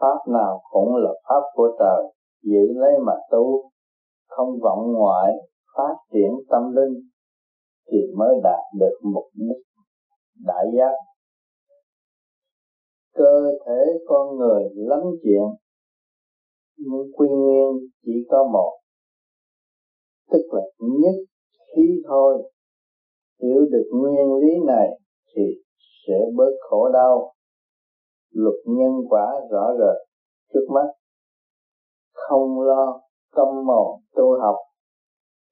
Pháp 0.00 0.18
nào 0.28 0.60
cũng 0.70 0.96
là 0.96 1.10
pháp 1.28 1.42
của 1.54 1.76
trời, 1.78 2.02
giữ 2.42 2.72
lấy 2.74 2.92
mà 3.06 3.12
tu, 3.30 3.70
không 4.28 4.48
vọng 4.62 4.92
ngoại, 4.92 5.32
phát 5.76 5.94
triển 6.12 6.30
tâm 6.50 6.62
linh 6.76 7.11
thì 7.90 7.98
mới 8.16 8.34
đạt 8.42 8.64
được 8.78 8.98
mục 9.14 9.26
đích 9.34 9.62
đại 10.46 10.64
giác. 10.76 10.94
Cơ 13.14 13.52
thể 13.66 13.98
con 14.06 14.36
người 14.36 14.62
lắm 14.74 15.00
chuyện, 15.22 15.42
nhưng 16.76 17.12
quy 17.16 17.28
nguyên 17.28 17.88
chỉ 18.04 18.12
có 18.30 18.48
một. 18.52 18.72
Tức 20.30 20.42
là 20.52 20.62
nhất 20.78 21.14
khí 21.76 22.02
thôi. 22.08 22.52
Hiểu 23.42 23.60
được 23.70 23.88
nguyên 23.92 24.34
lý 24.34 24.50
này 24.66 24.88
thì 25.34 25.42
sẽ 26.06 26.14
bớt 26.36 26.52
khổ 26.60 26.88
đau. 26.92 27.32
Luật 28.30 28.54
nhân 28.66 28.92
quả 29.08 29.26
rõ 29.50 29.74
rệt 29.78 30.08
trước 30.54 30.66
mắt. 30.74 30.86
Không 32.12 32.60
lo 32.60 33.00
căm 33.32 33.46
mòn 33.66 34.00
tu 34.14 34.40
học, 34.40 34.56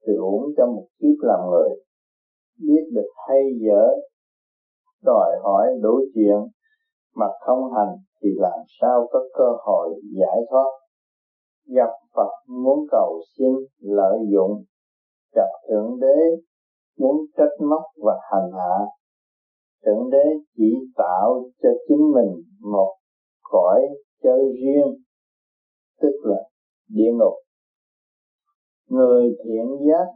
thì 0.07 0.13
uổng 0.15 0.45
cho 0.57 0.67
một 0.67 0.87
kiếp 0.99 1.17
làm 1.23 1.41
người 1.51 1.69
biết 2.67 2.85
được 2.93 3.11
hay 3.29 3.43
dở, 3.61 3.89
đòi 5.03 5.37
hỏi 5.43 5.67
đủ 5.83 6.01
chuyện 6.15 6.37
mà 7.15 7.27
không 7.41 7.73
hành 7.77 7.97
thì 8.23 8.29
làm 8.37 8.59
sao 8.81 9.09
có 9.13 9.21
cơ 9.39 9.53
hội 9.65 10.01
giải 10.19 10.39
thoát? 10.51 10.71
Gặp 11.67 11.91
Phật 12.15 12.31
muốn 12.47 12.87
cầu 12.91 13.21
xin 13.39 13.53
lợi 13.79 14.19
dụng, 14.33 14.65
gặp 15.35 15.51
Thượng 15.69 16.01
Đế 16.01 16.43
muốn 16.99 17.17
trách 17.37 17.65
móc 17.71 17.83
và 18.05 18.21
hành 18.31 18.51
hạ. 18.53 18.87
Thượng 19.85 20.11
Đế 20.11 20.25
chỉ 20.57 20.75
tạo 20.97 21.45
cho 21.63 21.69
chính 21.89 22.13
mình 22.15 22.43
một 22.61 22.95
cõi 23.43 23.81
chơi 24.23 24.53
riêng, 24.63 24.95
tức 26.01 26.13
là 26.23 26.43
địa 26.89 27.11
ngục. 27.13 27.35
Người 28.89 29.37
thiện 29.45 29.67
giác, 29.89 30.07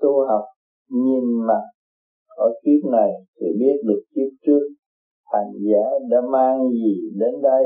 tu 0.00 0.26
học 0.28 0.44
nhìn 0.88 1.46
mặt 1.46 1.62
ở 2.26 2.48
kiếp 2.62 2.90
này 2.92 3.10
thì 3.40 3.46
biết 3.58 3.76
được 3.84 4.02
kiếp 4.14 4.30
trước 4.46 4.60
hành 5.24 5.52
giả 5.52 5.84
đã 6.10 6.20
mang 6.32 6.70
gì 6.70 7.10
đến 7.14 7.42
đây. 7.42 7.64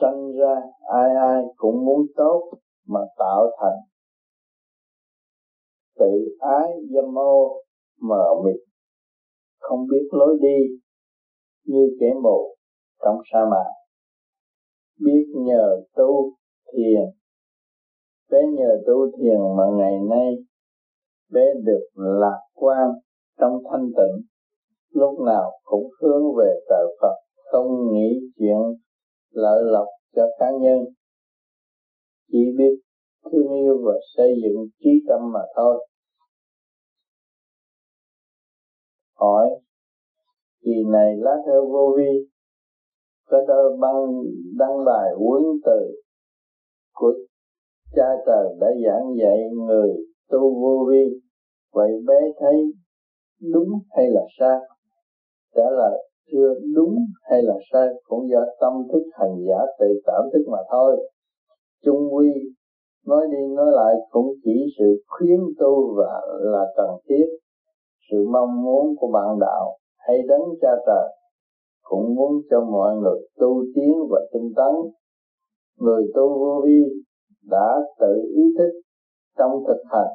Sanh 0.00 0.32
ra, 0.32 0.54
ai 0.94 1.10
ai 1.14 1.42
cũng 1.56 1.84
muốn 1.84 2.06
tốt 2.16 2.50
mà 2.86 3.00
tạo 3.18 3.50
thành. 3.60 3.80
Tự 5.98 6.36
ái 6.38 6.68
dâm 6.94 7.18
ô 7.18 7.62
mờ 8.00 8.24
mịt, 8.44 8.60
không 9.58 9.86
biết 9.90 10.08
lối 10.10 10.38
đi 10.40 10.76
như 11.64 11.96
kẻ 12.00 12.06
mù 12.22 12.56
trong 13.04 13.18
sa 13.32 13.38
mạc. 13.50 13.70
Biết 15.00 15.24
nhờ 15.34 15.82
tu 15.96 16.32
thiền 16.72 17.16
bé 18.30 18.38
nhờ 18.52 18.82
tu 18.86 19.10
thiền 19.18 19.40
mà 19.56 19.64
ngày 19.78 19.98
nay 20.10 20.34
bé 21.30 21.44
được 21.64 21.86
lạc 21.94 22.40
quan 22.54 22.88
trong 23.40 23.62
thanh 23.70 23.86
tịnh, 23.96 24.26
lúc 24.90 25.20
nào 25.26 25.52
cũng 25.64 25.90
hướng 26.00 26.36
về 26.38 26.60
trời 26.68 26.86
Phật, 27.00 27.14
không 27.52 27.92
nghĩ 27.92 28.20
chuyện 28.38 28.58
lợi 29.30 29.62
lộc 29.64 29.86
cho 30.16 30.26
cá 30.38 30.46
nhân. 30.60 30.78
Chỉ 32.28 32.38
biết 32.58 32.80
thương 33.32 33.52
yêu 33.52 33.78
và 33.84 33.92
xây 34.16 34.34
dựng 34.42 34.68
trí 34.78 34.90
tâm 35.08 35.32
mà 35.32 35.40
thôi. 35.56 35.86
Hỏi, 39.14 39.50
kỳ 40.60 40.84
này 40.92 41.16
lá 41.16 41.36
thơ 41.46 41.64
vô 41.72 41.94
vi, 41.96 42.28
có 43.28 43.38
tôi 43.48 43.76
băng 43.80 44.22
đăng 44.58 44.84
bài 44.84 45.10
huấn 45.18 45.42
từ 45.64 46.00
của 46.94 47.12
cha 47.92 48.08
trời 48.26 48.54
đã 48.60 48.66
giảng 48.86 49.14
dạy 49.18 49.38
người 49.66 49.90
tu 50.30 50.60
vô 50.62 50.86
vi, 50.90 51.20
vậy 51.72 51.90
bé 52.06 52.20
thấy 52.40 52.72
đúng 53.52 53.68
hay 53.90 54.06
là 54.10 54.22
sai? 54.38 54.58
Trả 55.54 55.70
lời 55.70 56.06
chưa 56.32 56.54
đúng 56.74 56.96
hay 57.22 57.42
là 57.42 57.54
sai 57.72 57.88
cũng 58.04 58.28
do 58.30 58.44
tâm 58.60 58.72
thức 58.92 59.02
hành 59.12 59.36
giả 59.48 59.58
tự 59.78 59.86
cảm 60.06 60.22
thức 60.32 60.42
mà 60.52 60.58
thôi. 60.70 61.08
Chung 61.84 62.14
quy, 62.14 62.28
nói 63.06 63.26
đi 63.30 63.54
nói 63.56 63.66
lại 63.72 63.94
cũng 64.10 64.26
chỉ 64.44 64.66
sự 64.78 65.02
khuyến 65.06 65.40
tu 65.58 65.94
và 65.96 66.20
là 66.38 66.64
cần 66.76 66.90
thiết. 67.08 67.26
Sự 68.10 68.16
mong 68.32 68.64
muốn 68.64 68.96
của 69.00 69.10
bạn 69.12 69.38
đạo 69.40 69.76
hay 69.98 70.16
đấng 70.28 70.48
cha 70.60 70.70
trời 70.86 71.08
cũng 71.82 72.14
muốn 72.14 72.32
cho 72.50 72.60
mọi 72.60 72.96
người 72.96 73.28
tu 73.38 73.64
tiến 73.74 73.92
và 74.10 74.20
tinh 74.32 74.52
tấn. 74.56 74.74
Người 75.78 76.02
tu 76.14 76.28
vô 76.38 76.62
vi 76.64 76.82
đã 77.50 77.76
tự 78.00 78.14
ý 78.34 78.42
thức 78.58 78.70
trong 79.38 79.52
thực 79.66 79.82
hành. 79.92 80.12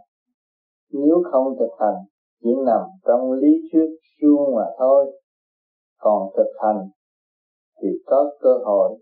Nếu 0.91 1.15
không 1.31 1.55
thực 1.59 1.71
hành, 1.79 1.95
chỉ 2.41 2.49
nằm 2.65 2.81
trong 3.05 3.31
lý 3.31 3.51
thuyết 3.71 3.89
suông 4.21 4.55
mà 4.55 4.65
thôi. 4.77 5.21
Còn 5.97 6.29
thực 6.37 6.51
hành 6.63 6.89
thì 7.81 7.87
có 8.05 8.31
cơ 8.41 8.53
hội 8.65 8.99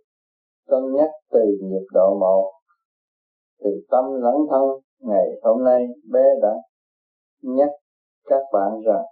cân 0.68 0.94
nhắc 0.94 1.10
từ 1.32 1.42
nhiệt 1.62 1.88
độ 1.94 2.18
một, 2.20 2.52
từ 3.60 3.70
tâm 3.92 4.06
lẫn 4.22 4.36
thân 4.50 4.64
ngày 5.00 5.26
hôm 5.44 5.64
nay 5.64 5.88
bé 6.12 6.24
đã 6.42 6.56
nhắc 7.42 7.70
các 8.26 8.42
bạn 8.54 8.72
rằng 8.86 9.06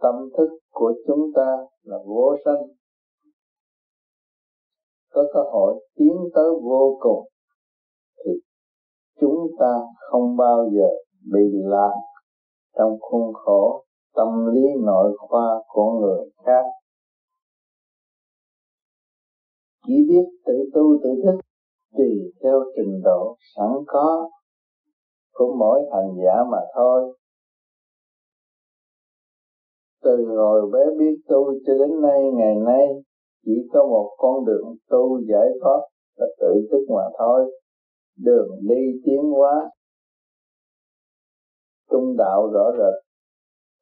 tâm 0.00 0.14
thức 0.38 0.58
của 0.70 0.94
chúng 1.06 1.30
ta 1.36 1.56
là 1.82 1.96
vô 2.06 2.36
sanh. 2.44 2.62
Có 5.12 5.22
cơ 5.34 5.40
hội 5.52 5.84
tiến 5.96 6.16
tới 6.34 6.50
vô 6.62 6.96
cùng 7.00 7.28
chúng 9.20 9.48
ta 9.58 9.72
không 10.10 10.36
bao 10.36 10.68
giờ 10.72 10.88
bị 11.32 11.46
lạc 11.52 11.94
trong 12.78 12.96
khuôn 13.00 13.32
khổ 13.34 13.84
tâm 14.16 14.46
lý 14.54 14.62
nội 14.84 15.16
khoa 15.18 15.62
của 15.68 15.92
người 16.00 16.30
khác. 16.44 16.64
Chỉ 19.86 19.94
biết 20.08 20.24
tự 20.46 20.70
tu 20.74 20.98
tự 21.02 21.10
thức 21.24 21.40
tùy 21.96 22.32
theo 22.42 22.64
trình 22.76 23.00
độ 23.04 23.36
sẵn 23.56 23.70
có 23.86 24.30
của 25.34 25.54
mỗi 25.58 25.80
hành 25.92 26.16
giả 26.24 26.44
mà 26.50 26.58
thôi. 26.74 27.16
Từ 30.02 30.26
hồi 30.36 30.70
bé 30.72 30.80
biết 30.98 31.16
tu 31.28 31.44
cho 31.66 31.72
đến 31.78 32.00
nay, 32.02 32.20
ngày 32.34 32.54
nay 32.54 32.86
chỉ 33.44 33.52
có 33.72 33.86
một 33.86 34.14
con 34.18 34.44
đường 34.44 34.76
tu 34.90 35.20
giải 35.28 35.48
thoát 35.62 35.80
là 36.16 36.26
tự 36.40 36.68
thức 36.70 36.86
mà 36.88 37.02
thôi 37.18 37.60
đường 38.16 38.48
đi 38.62 39.00
tiến 39.04 39.22
hóa. 39.22 39.70
Trung 41.90 42.16
đạo 42.18 42.50
rõ 42.52 42.70
rệt. 42.78 43.06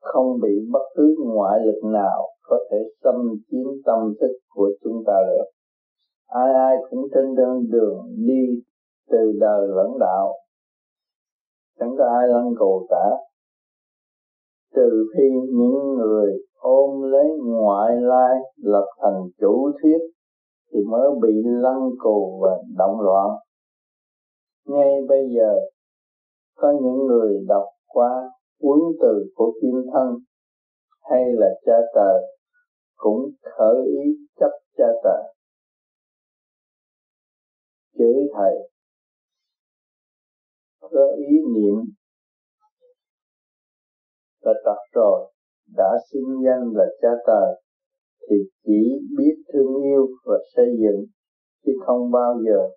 Không 0.01 0.41
bị 0.43 0.51
bất 0.73 0.85
cứ 0.97 1.17
ngoại 1.27 1.61
lực 1.67 1.89
nào 1.93 2.29
có 2.43 2.59
thể 2.71 2.77
xâm 3.05 3.15
chiếm 3.51 3.67
tâm 3.85 4.15
thức 4.21 4.37
của 4.49 4.71
chúng 4.85 5.03
ta 5.07 5.13
được. 5.27 5.45
Ai 6.27 6.55
ai 6.55 6.77
cũng 6.91 7.09
trên 7.15 7.35
đường 7.35 7.71
đường 7.71 8.07
đi 8.17 8.63
từ 9.11 9.33
đời 9.41 9.69
lẫn 9.69 9.99
đạo. 10.01 10.35
Chẳng 11.79 11.95
có 11.99 12.05
ai 12.05 12.29
lăn 12.29 12.55
cầu 12.59 12.87
cả. 12.91 13.11
Trừ 14.75 15.07
khi 15.17 15.31
những 15.31 15.95
người 15.95 16.33
ôm 16.59 17.03
lấy 17.03 17.27
ngoại 17.45 17.97
lai 18.01 18.37
lập 18.57 18.87
thành 19.03 19.23
chủ 19.41 19.73
thuyết 19.83 19.99
thì 20.73 20.79
mới 20.91 21.09
bị 21.23 21.33
lăn 21.45 21.91
cù 21.99 22.41
và 22.43 22.51
động 22.77 23.01
loạn 23.01 23.31
ngay 24.67 24.91
bây 25.09 25.23
giờ, 25.37 25.53
có 26.55 26.73
những 26.83 27.07
người 27.07 27.45
đọc 27.49 27.69
qua 27.87 28.31
cuốn 28.59 28.79
từ 29.03 29.33
của 29.35 29.53
kim 29.63 29.75
thân, 29.93 30.09
hay 31.01 31.23
là 31.33 31.49
cha 31.67 31.77
tờ, 31.95 32.13
cũng 32.97 33.31
khởi 33.43 33.77
ý 33.87 34.11
chấp 34.37 34.51
cha 34.77 34.87
tờ. 35.05 35.19
Chửi 37.99 38.15
thầy, 38.35 38.71
có 40.81 41.07
ý 41.17 41.37
niệm, 41.55 41.75
và 44.43 44.53
tập 44.65 44.79
rồi, 44.93 45.33
đã 45.77 45.91
xưng 46.13 46.43
danh 46.45 46.73
là 46.75 46.85
cha 47.03 47.09
tờ, 47.27 47.55
thì 48.31 48.37
chỉ 48.65 49.01
biết 49.19 49.35
thương 49.53 49.83
yêu 49.83 50.07
và 50.27 50.39
xây 50.57 50.67
dựng, 50.67 51.05
chứ 51.65 51.73
không 51.87 52.11
bao 52.11 52.35
giờ 52.47 52.69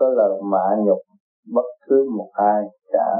có 0.00 0.08
lời 0.08 0.40
mạ 0.42 0.82
nhục 0.84 0.98
bất 1.54 1.68
cứ 1.86 2.10
một 2.16 2.30
ai 2.32 2.62
cả. 2.92 3.16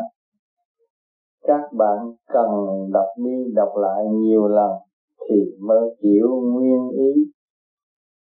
Các 1.43 1.73
bạn 1.73 1.99
cần 2.29 2.51
đọc 2.93 3.09
đi 3.17 3.53
đọc 3.55 3.69
lại 3.77 4.05
nhiều 4.11 4.49
lần 4.49 4.71
thì 5.21 5.37
mới 5.61 5.97
hiểu 6.03 6.29
nguyên 6.53 6.91
ý 6.91 7.13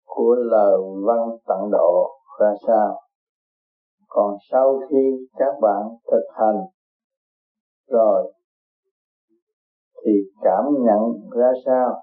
của 0.06 0.34
lời 0.34 0.78
văn 1.06 1.18
tận 1.46 1.70
độ 1.72 2.08
ra 2.40 2.54
sao. 2.66 3.00
Còn 4.08 4.36
sau 4.50 4.80
khi 4.90 5.28
các 5.36 5.54
bạn 5.60 5.82
thực 6.10 6.24
hành 6.34 6.60
rồi 7.88 8.32
thì 10.04 10.12
cảm 10.42 10.64
nhận 10.80 11.30
ra 11.30 11.52
sao? 11.66 12.02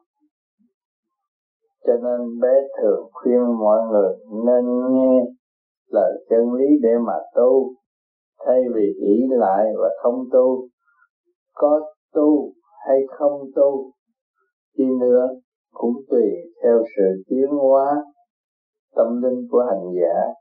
Cho 1.87 1.93
nên 1.93 2.39
bé 2.41 2.53
thường 2.81 3.09
khuyên 3.13 3.59
mọi 3.59 3.79
người 3.91 4.15
nên 4.45 4.65
nghe 4.91 5.21
lời 5.87 6.25
chân 6.29 6.53
lý 6.53 6.65
để 6.81 6.89
mà 7.07 7.13
tu, 7.35 7.73
thay 8.45 8.61
vì 8.75 8.93
ý 9.01 9.23
lại 9.29 9.65
và 9.77 9.89
không 10.03 10.25
tu, 10.31 10.67
có 11.53 11.81
tu 12.13 12.53
hay 12.87 12.99
không 13.17 13.41
tu, 13.55 13.91
đi 14.77 14.85
nữa 14.99 15.27
cũng 15.71 15.93
tùy 16.09 16.25
theo 16.63 16.83
sự 16.97 17.23
tiến 17.27 17.47
hóa 17.47 18.03
tâm 18.95 19.21
linh 19.21 19.47
của 19.51 19.63
hành 19.69 19.93
giả. 19.95 20.33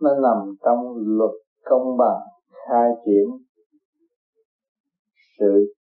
Nó 0.00 0.10
nằm 0.22 0.56
trong 0.64 0.94
luật 0.96 1.30
công 1.64 1.96
bằng 1.98 2.20
khai 2.66 2.90
triển 3.04 3.24
sự 5.38 5.74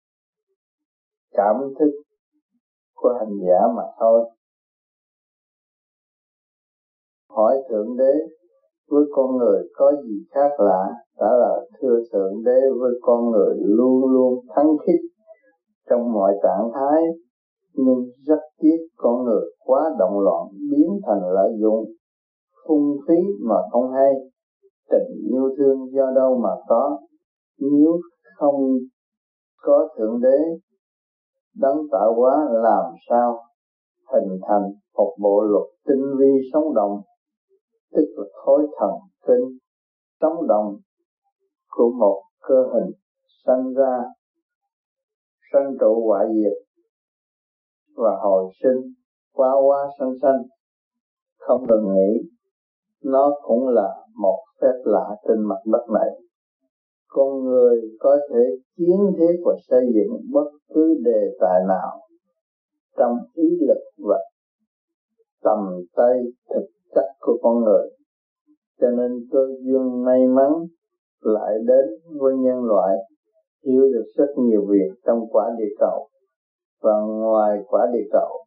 cảm 1.31 1.57
thức 1.79 1.91
của 2.95 3.15
hành 3.19 3.39
giả 3.49 3.59
mà 3.77 3.83
thôi 4.01 4.31
hỏi 7.37 7.57
thượng 7.69 7.97
đế, 7.97 8.15
với 8.91 9.05
con 9.13 9.37
người 9.37 9.63
có 9.77 9.93
gì 10.05 10.17
khác 10.31 10.51
lạ? 10.59 10.85
Trả 11.19 11.27
là 11.27 11.55
thưa 11.81 11.97
thượng 12.13 12.43
đế, 12.45 12.61
với 12.81 12.93
con 13.03 13.31
người 13.31 13.55
luôn 13.61 14.07
luôn 14.13 14.45
thắng 14.57 14.77
khích 14.87 15.11
trong 15.91 16.13
mọi 16.13 16.33
trạng 16.43 16.71
thái, 16.75 17.03
nhưng 17.75 18.05
rất 18.27 18.41
tiếc 18.59 18.77
con 18.97 19.25
người 19.25 19.45
quá 19.65 19.91
động 19.99 20.21
loạn 20.21 20.47
biến 20.71 21.01
thành 21.07 21.21
lợi 21.35 21.51
dụng 21.61 21.85
phung 22.69 22.97
phí 23.09 23.15
mà 23.41 23.57
không 23.73 23.91
hay. 23.93 24.13
Tình 24.91 25.31
yêu 25.31 25.51
thương 25.59 25.79
do 25.93 26.11
đâu 26.15 26.39
mà 26.39 26.51
có? 26.69 26.99
Nếu 27.61 28.01
không 28.37 28.55
có 29.63 29.89
thượng 29.99 30.21
đế, 30.21 30.39
đấng 31.61 31.79
tạo 31.93 32.15
hóa 32.15 32.49
làm 32.51 32.85
sao 33.11 33.39
hình 34.13 34.39
thành 34.49 34.63
một 34.97 35.17
bộ 35.23 35.41
luật 35.43 35.65
tinh 35.87 36.03
vi 36.19 36.33
sống 36.53 36.75
động 36.75 37.01
tức 37.95 38.05
là 38.17 38.25
khối 38.33 38.67
thần 38.79 38.91
kinh 39.27 39.59
sống 40.21 40.47
động 40.49 40.77
của 41.71 41.91
một 41.99 42.23
cơ 42.49 42.55
hình 42.73 42.93
sanh 43.47 43.75
ra, 43.75 43.99
sanh 45.53 45.77
trụ 45.81 46.07
hoại 46.07 46.27
diệt 46.35 46.59
và 47.97 48.17
hồi 48.23 48.53
sinh 48.63 48.93
qua 49.33 49.53
qua 49.67 49.89
sanh 49.99 50.15
sanh. 50.23 50.43
Không 51.39 51.65
cần 51.69 51.95
nghĩ, 51.95 52.29
nó 53.05 53.31
cũng 53.43 53.69
là 53.69 53.95
một 54.17 54.39
phép 54.61 54.83
lạ 54.85 55.17
trên 55.29 55.41
mặt 55.49 55.61
đất 55.67 55.87
này. 55.95 56.11
Con 57.09 57.45
người 57.45 57.81
có 58.01 58.17
thể 58.31 58.45
kiến 58.77 59.13
thiết 59.19 59.43
và 59.45 59.55
xây 59.69 59.81
dựng 59.95 60.21
bất 60.33 60.51
cứ 60.75 60.95
đề 61.05 61.37
tài 61.41 61.61
nào 61.69 62.01
trong 62.97 63.17
ý 63.35 63.49
lực 63.69 64.09
và 64.09 64.19
tầm 65.43 65.59
tay 65.97 66.21
thực 66.55 66.67
chất 66.95 67.05
của 67.21 67.39
con 67.43 67.65
người. 67.65 67.89
Cho 68.81 68.91
nên 68.91 69.29
cơ 69.33 69.47
duyên 69.61 70.05
may 70.05 70.27
mắn 70.27 70.53
lại 71.21 71.53
đến 71.67 71.85
với 72.21 72.35
nhân 72.37 72.65
loại, 72.65 72.97
hiểu 73.67 73.83
được 73.83 74.07
rất 74.17 74.29
nhiều 74.37 74.67
việc 74.71 74.95
trong 75.07 75.21
quả 75.31 75.45
địa 75.59 75.75
cầu 75.79 76.09
và 76.83 77.01
ngoài 77.01 77.59
quả 77.67 77.87
địa 77.93 78.09
cầu. 78.13 78.45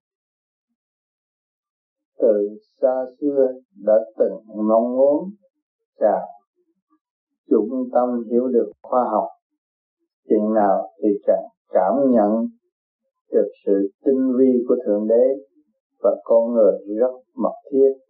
Từ 2.20 2.50
xa 2.82 3.06
xưa 3.20 3.48
đã 3.86 3.94
từng 4.18 4.68
mong 4.68 4.98
muốn 4.98 5.30
chào 6.00 6.28
trung 7.50 7.90
tâm 7.94 8.24
hiểu 8.32 8.48
được 8.48 8.72
khoa 8.82 9.04
học. 9.12 9.28
Chừng 10.30 10.54
nào 10.54 10.90
thì 11.04 11.10
càng 11.28 11.44
cảm 11.70 11.94
nhận 12.12 12.48
được 13.32 13.48
sự 13.66 13.90
tinh 14.06 14.34
vi 14.40 14.66
của 14.68 14.76
thượng 14.86 15.08
đế 15.08 15.26
và 16.00 16.12
con 16.24 16.54
người 16.54 16.74
rất 17.00 17.12
mật 17.36 17.54
thiết 17.72 18.07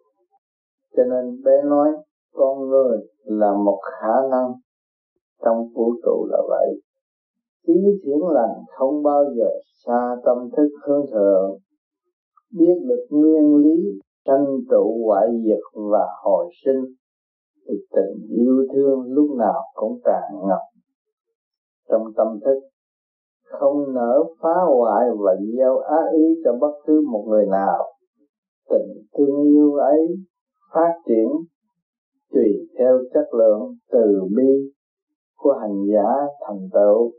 cho 0.98 1.04
nên 1.04 1.44
bé 1.44 1.62
nói, 1.64 1.90
con 2.34 2.70
người 2.70 2.98
là 3.24 3.54
một 3.54 3.80
khả 3.84 4.28
năng. 4.32 4.54
Trong 5.46 5.68
vũ 5.74 5.94
trụ 6.04 6.28
là 6.30 6.42
vậy. 6.50 6.82
Ý 7.64 7.82
thiện 8.04 8.28
lành 8.32 8.56
không 8.76 9.04
bao 9.04 9.24
giờ 9.36 9.50
xa 9.86 10.16
tâm 10.26 10.50
thức 10.58 10.70
hướng 10.88 11.06
thượng 11.12 11.58
biết 12.60 12.76
được 12.88 13.06
nguyên 13.10 13.56
lý, 13.56 14.00
tranh 14.26 14.46
trụ 14.70 15.04
hoại 15.06 15.28
diệt 15.44 15.64
và 15.92 16.06
hồi 16.24 16.46
sinh, 16.66 16.86
thì 17.68 17.76
tình 17.92 18.28
yêu 18.30 18.66
thương 18.74 19.02
lúc 19.08 19.38
nào 19.38 19.62
cũng 19.74 20.00
tràn 20.06 20.48
ngập. 20.48 20.62
Trong 21.90 22.14
tâm 22.18 22.28
thức, 22.46 22.60
không 23.44 23.94
nỡ 23.94 24.24
phá 24.42 24.56
hoại 24.68 25.10
và 25.20 25.36
gieo 25.56 25.78
ác 25.78 26.06
ý 26.14 26.42
cho 26.44 26.52
bất 26.62 26.72
cứ 26.86 27.02
một 27.12 27.26
người 27.30 27.46
nào. 27.46 27.84
Tình 28.70 29.04
thương 29.18 29.42
yêu 29.44 29.74
ấy 29.74 30.18
phát 30.74 30.94
triển 31.08 31.28
tùy 32.32 32.68
theo 32.78 33.00
chất 33.14 33.28
lượng 33.34 33.76
từ 33.92 34.06
bi 34.36 34.72
của 35.38 35.54
hành 35.62 35.86
giả 35.94 36.10
thành 36.48 36.70
tựu. 36.74 37.12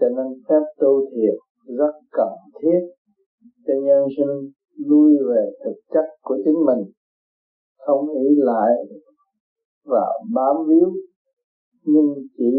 Cho 0.00 0.08
nên 0.08 0.42
phép 0.48 0.64
tu 0.80 1.06
thiệt 1.10 1.34
rất 1.78 1.94
cần 2.12 2.32
thiết 2.62 2.80
cho 3.66 3.74
nhân 3.84 4.02
sinh 4.16 4.50
lui 4.86 5.12
về 5.28 5.50
thực 5.64 5.76
chất 5.94 6.04
của 6.22 6.38
chính 6.44 6.64
mình, 6.66 6.92
không 7.78 8.08
ý 8.08 8.28
lại 8.36 8.72
và 9.84 10.06
bám 10.34 10.56
víu, 10.68 10.92
nhưng 11.84 12.14
chỉ 12.38 12.52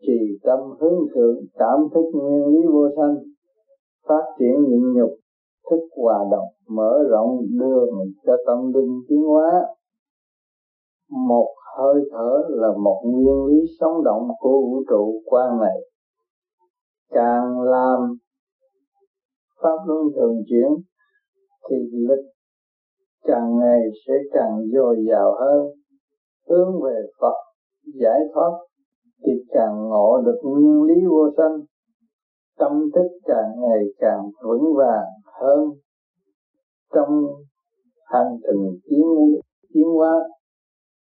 trì 0.00 0.38
tâm 0.42 0.58
hướng 0.80 0.98
thượng, 1.14 1.36
cảm 1.54 1.78
thức 1.94 2.10
nguyên 2.14 2.46
lý 2.46 2.66
vô 2.72 2.88
sanh, 2.96 3.16
phát 4.08 4.24
triển 4.38 4.54
nhịn 4.68 4.92
nhục 4.92 5.10
thức 5.70 5.80
hòa 5.96 6.18
đồng, 6.30 6.48
mở 6.68 6.98
rộng 7.10 7.40
đường 7.58 7.90
cho 8.26 8.32
tâm 8.46 8.72
linh 8.72 9.02
tiến 9.08 9.22
hóa. 9.22 9.50
Một 11.28 11.48
hơi 11.76 11.94
thở 12.12 12.42
là 12.48 12.68
một 12.82 13.02
nguyên 13.04 13.44
lý 13.44 13.60
sống 13.80 14.04
động 14.04 14.28
của 14.38 14.60
vũ 14.60 14.82
trụ 14.88 15.22
quan 15.24 15.60
này 15.60 15.78
càng 17.10 17.60
làm 17.60 18.16
pháp 19.62 19.78
luân 19.86 20.06
thường 20.16 20.42
chuyển, 20.48 20.68
thì 21.70 21.76
lực 21.92 22.24
càng 23.24 23.58
ngày 23.58 23.80
sẽ 24.06 24.14
càng 24.32 24.58
dồi 24.74 24.96
dào 25.10 25.34
hơn. 25.40 25.66
Hướng 26.48 26.82
về 26.82 27.00
Phật, 27.20 27.34
giải 28.00 28.20
thoát, 28.34 28.50
thì 29.26 29.32
càng 29.50 29.88
ngộ 29.88 30.22
được 30.24 30.40
nguyên 30.42 30.82
lý 30.82 30.94
vô 31.10 31.30
sanh. 31.36 31.60
Tâm 32.58 32.72
thức 32.94 33.08
càng 33.24 33.50
ngày 33.60 33.84
càng 33.98 34.20
vững 34.48 34.74
vàng 34.76 35.25
hơn. 35.40 35.60
Trong 36.94 37.24
hành 38.04 38.36
trình 38.42 38.80
tiến 38.90 39.06
tiến 39.74 39.88
hóa, 39.94 40.14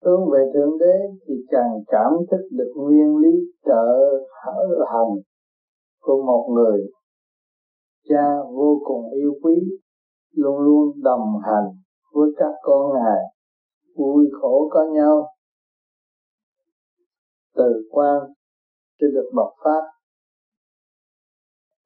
hướng 0.05 0.31
về 0.31 0.51
thượng 0.55 0.79
đế 0.79 0.97
thì 1.29 1.35
càng 1.51 1.73
cảm 1.87 2.13
thức 2.31 2.49
được 2.51 2.73
nguyên 2.77 3.17
lý 3.17 3.39
trợ 3.65 3.85
hành 4.93 5.15
của 6.01 6.23
một 6.27 6.51
người 6.55 6.91
cha 8.09 8.25
vô 8.53 8.81
cùng 8.85 9.11
yêu 9.13 9.33
quý, 9.43 9.55
luôn 10.33 10.59
luôn 10.59 11.03
đồng 11.03 11.41
hành 11.43 11.69
với 12.13 12.31
các 12.37 12.53
con 12.63 12.93
ngài, 12.95 13.23
vui 13.97 14.27
khổ 14.41 14.69
có 14.71 14.85
nhau. 14.85 15.29
Từ 17.57 17.89
quan 17.91 18.21
sẽ 19.01 19.07
được 19.13 19.31
bộc 19.37 19.53
phát 19.65 19.83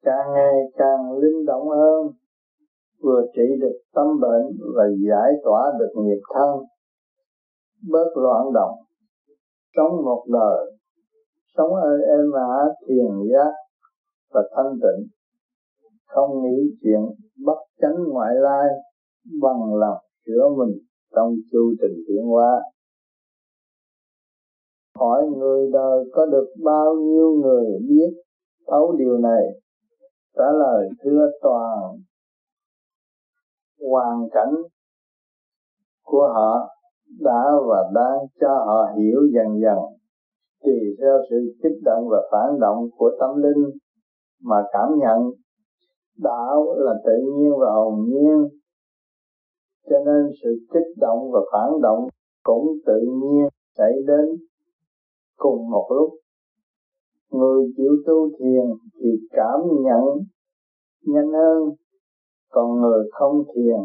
càng 0.01 0.33
ngày 0.33 0.53
càng 0.77 1.11
linh 1.11 1.45
động 1.45 1.69
hơn 1.69 2.22
vừa 3.03 3.21
trị 3.35 3.47
được 3.61 3.77
tâm 3.93 4.07
bệnh 4.21 4.45
và 4.75 4.83
giải 5.09 5.31
tỏa 5.43 5.61
được 5.79 5.91
nghiệp 5.95 6.21
thân, 6.33 6.49
bớt 7.91 8.17
loạn 8.17 8.53
động. 8.53 8.75
Sống 9.75 9.91
một 10.05 10.25
đời, 10.33 10.71
sống 11.57 11.73
ở 11.73 11.97
êm 12.17 12.31
ả, 12.33 12.55
thiền 12.87 13.31
giác 13.31 13.53
và 14.33 14.41
thanh 14.55 14.73
tịnh, 14.73 15.07
không 16.07 16.43
nghĩ 16.43 16.75
chuyện 16.81 17.01
bất 17.45 17.59
chánh 17.81 18.03
ngoại 18.07 18.35
lai 18.35 18.67
bằng 19.41 19.75
lòng 19.75 19.97
sửa 20.25 20.49
mình 20.57 20.77
trong 21.15 21.35
chu 21.51 21.73
trình 21.81 22.03
tiến 22.07 22.25
hóa. 22.25 22.61
Hỏi 24.99 25.23
người 25.37 25.69
đời 25.73 26.05
có 26.13 26.25
được 26.25 26.47
bao 26.63 26.93
nhiêu 26.93 27.31
người 27.41 27.65
biết 27.89 28.13
thấu 28.67 28.95
điều 28.97 29.17
này? 29.17 29.43
Trả 30.35 30.51
lời, 30.59 30.89
thưa 31.03 31.29
toàn 31.41 31.97
hoàn 33.79 34.29
cảnh 34.33 34.53
của 36.03 36.27
họ 36.33 36.69
đã 37.19 37.43
và 37.69 37.91
đang 37.93 38.19
cho 38.41 38.63
họ 38.65 38.93
hiểu 38.97 39.19
dần 39.33 39.61
dần. 39.61 39.77
Tùy 40.63 40.79
theo 40.99 41.17
sự 41.29 41.35
kích 41.63 41.79
động 41.83 42.07
và 42.09 42.17
phản 42.31 42.59
động 42.59 42.89
của 42.97 43.11
tâm 43.19 43.43
linh 43.43 43.63
mà 44.41 44.55
cảm 44.73 44.89
nhận, 44.97 45.31
đạo 46.17 46.65
là 46.77 46.93
tự 47.05 47.13
nhiên 47.35 47.51
và 47.59 47.71
hồn 47.73 48.05
nhiên. 48.07 48.59
Cho 49.89 49.97
nên 50.05 50.31
sự 50.43 50.49
kích 50.73 50.97
động 50.97 51.31
và 51.31 51.39
phản 51.51 51.81
động 51.81 52.07
cũng 52.43 52.65
tự 52.85 52.99
nhiên 53.01 53.47
xảy 53.77 53.91
đến 54.07 54.25
cùng 55.35 55.69
một 55.69 55.87
lúc. 55.89 56.09
Người 57.31 57.73
chịu 57.77 57.91
tu 58.05 58.29
thiền 58.39 58.65
thì 58.99 59.09
cảm 59.31 59.59
nhận 59.83 60.03
nhanh 61.05 61.31
hơn 61.33 61.69
còn 62.53 62.81
người 62.81 63.09
không 63.11 63.43
thiền 63.55 63.79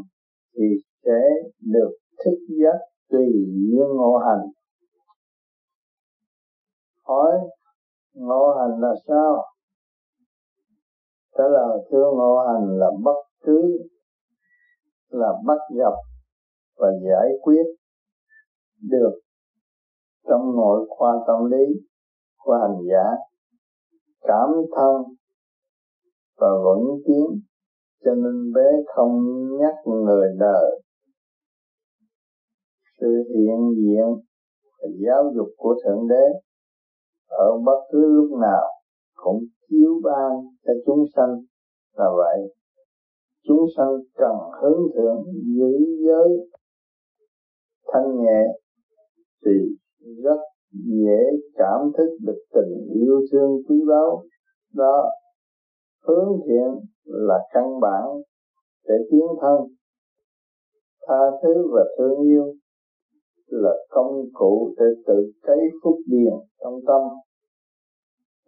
thì 0.55 0.65
sẽ 1.05 1.21
được 1.61 1.91
thức 2.25 2.39
giấc 2.49 2.79
tùy 3.11 3.27
như 3.73 3.85
ngộ 3.97 4.17
hành. 4.17 4.47
Hỏi, 7.03 7.33
ngộ 8.15 8.55
hành 8.59 8.81
là 8.81 8.95
sao? 9.09 9.45
Trả 11.39 11.45
lời, 11.45 11.79
thưa 11.91 12.11
ngộ 12.17 12.45
hành 12.47 12.79
là 12.79 12.87
bất 13.05 13.23
cứ, 13.43 13.79
là 15.09 15.29
bắt 15.47 15.59
gặp 15.79 15.95
và 16.77 16.89
giải 17.05 17.29
quyết 17.43 17.65
được 18.83 19.21
trong 20.29 20.57
nội 20.57 20.87
khoa 20.89 21.13
tâm 21.27 21.51
lý 21.51 21.65
của 22.39 22.59
hành 22.63 22.87
giả, 22.91 23.05
cảm 24.21 24.49
thân 24.77 25.03
và 26.37 26.49
vững 26.65 27.01
tiến 27.07 27.48
cho 28.05 28.15
nên 28.15 28.53
bé 28.55 28.71
không 28.95 29.13
nhắc 29.61 29.75
người 29.87 30.29
đời. 30.39 30.81
Sự 33.01 33.07
hiện 33.35 33.61
diện 33.77 34.07
và 34.79 34.89
giáo 35.07 35.33
dục 35.35 35.49
của 35.57 35.75
thượng 35.85 36.09
đế 36.09 36.25
ở 37.29 37.59
bất 37.65 37.81
cứ 37.93 37.99
lúc 37.99 38.39
nào 38.41 38.67
cũng 39.15 39.45
chiếu 39.71 40.01
ban 40.05 40.31
cho 40.67 40.73
chúng 40.87 41.05
sanh. 41.17 41.45
Là 41.93 42.07
vậy, 42.17 42.55
chúng 43.49 43.67
sanh 43.77 43.93
cần 44.15 44.37
hướng 44.63 44.81
thượng 44.95 45.25
giữ 45.57 45.73
giới 46.07 46.29
thanh 47.93 48.23
nhẹ 48.23 48.43
thì 49.45 49.53
rất 50.25 50.41
dễ 50.73 51.21
cảm 51.55 51.81
thức 51.99 52.17
được 52.27 52.39
tình 52.55 52.89
yêu 52.95 53.21
thương 53.33 53.51
quý 53.69 53.77
báu. 53.89 54.23
Đó 54.75 55.11
hướng 56.07 56.41
thiện 56.47 56.91
là 57.05 57.39
căn 57.53 57.81
bản 57.81 58.05
để 58.89 58.95
tiến 59.11 59.27
thân. 59.41 59.59
Tha 61.09 61.23
thứ 61.43 61.55
và 61.73 61.85
thương 61.99 62.21
yêu 62.21 62.55
là 63.47 63.75
công 63.91 64.25
cụ 64.33 64.75
để 64.79 64.87
tự 65.07 65.33
cấy 65.43 65.59
phúc 65.85 65.97
điền 66.07 66.33
trong 66.61 66.75
tâm, 66.87 67.03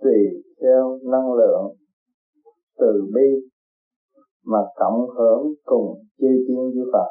tùy 0.02 0.42
theo 0.62 0.98
năng 1.02 1.32
lượng 1.32 1.76
từ 2.78 3.06
bi 3.14 3.48
mà 4.44 4.58
cộng 4.76 5.06
hưởng 5.18 5.54
cùng 5.64 5.94
chư 6.18 6.28
tiên 6.48 6.70
với 6.74 6.84
Phật. 6.92 7.08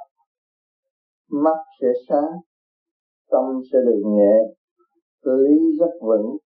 Mắt 1.32 1.58
sẽ 1.82 1.88
sáng, 2.10 2.32
tâm 3.32 3.46
sẽ 3.72 3.80
được 3.86 4.02
nhẹ, 4.06 4.38
lý 5.26 5.78
rất 5.80 5.92
vững 6.02 6.38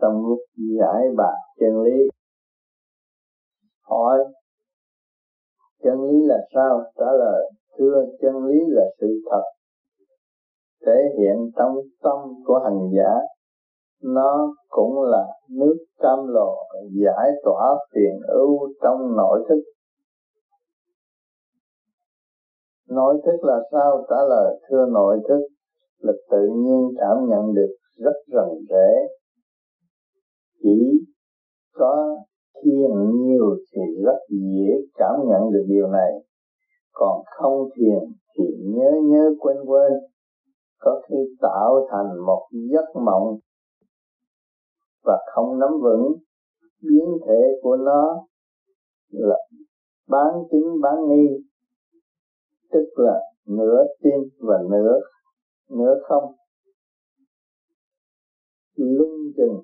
trong 0.00 0.26
lúc 0.26 0.38
giải 0.78 1.04
bạc 1.16 1.36
chân 1.60 1.82
lý 1.82 2.08
hỏi, 3.90 4.18
chân 5.82 6.02
lý 6.02 6.26
là 6.26 6.38
sao? 6.54 6.84
Trả 6.98 7.12
lời, 7.18 7.50
thưa, 7.78 8.04
chân 8.22 8.44
lý 8.46 8.58
là 8.68 8.84
sự 9.00 9.06
thật. 9.30 9.42
Thể 10.86 10.98
hiện 11.18 11.50
trong 11.56 11.76
tâm 12.02 12.18
của 12.46 12.58
hành 12.64 12.90
giả, 12.96 13.12
nó 14.02 14.54
cũng 14.68 15.02
là 15.02 15.26
nước 15.50 15.76
cam 15.98 16.18
lồ 16.28 16.56
giải 17.04 17.30
tỏa 17.44 17.76
phiền 17.94 18.20
ưu 18.28 18.58
trong 18.82 19.16
nội 19.16 19.44
thức. 19.48 19.62
Nội 22.88 23.20
thức 23.26 23.44
là 23.44 23.60
sao? 23.72 24.04
Trả 24.10 24.16
lời, 24.28 24.60
thưa, 24.68 24.86
nội 24.86 25.20
thức, 25.28 25.40
là 25.98 26.12
tự 26.30 26.48
nhiên 26.56 26.88
cảm 26.98 27.28
nhận 27.28 27.54
được 27.54 27.74
rất 27.96 28.14
rần 28.32 28.48
rẽ 28.68 29.06
chỉ 30.62 31.06
có 31.72 32.16
thiền 32.64 32.90
nhiều 33.22 33.56
thì 33.72 33.80
rất 34.04 34.18
dễ 34.28 34.68
cảm 34.94 35.14
nhận 35.28 35.52
được 35.52 35.64
điều 35.68 35.86
này. 35.86 36.10
Còn 36.92 37.22
không 37.36 37.68
thiền 37.76 37.98
thì 38.38 38.44
nhớ 38.64 38.90
nhớ 39.02 39.34
quên 39.40 39.56
quên, 39.66 39.92
có 40.80 41.02
khi 41.08 41.16
tạo 41.40 41.86
thành 41.90 42.26
một 42.26 42.48
giấc 42.72 43.00
mộng 43.04 43.38
và 45.04 45.18
không 45.34 45.58
nắm 45.58 45.70
vững 45.82 46.12
biến 46.82 47.18
thể 47.26 47.40
của 47.62 47.76
nó 47.76 48.26
là 49.10 49.38
bán 50.08 50.34
tính 50.50 50.80
bán 50.82 50.94
nghi, 51.08 51.28
tức 52.72 52.84
là 52.96 53.20
nửa 53.46 53.84
tin 54.02 54.28
và 54.38 54.58
nửa 54.70 55.00
nửa 55.70 55.94
không. 56.02 56.24
Lưng 58.74 59.32
chừng 59.36 59.62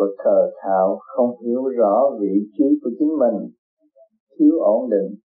và 0.00 0.06
khờ 0.24 0.50
khạo 0.62 0.98
không 1.00 1.30
hiểu 1.46 1.62
rõ 1.78 2.10
vị 2.20 2.34
trí 2.58 2.64
của 2.82 2.90
chính 2.98 3.18
mình, 3.18 3.50
thiếu 4.38 4.58
ổn 4.58 4.90
định. 4.90 5.18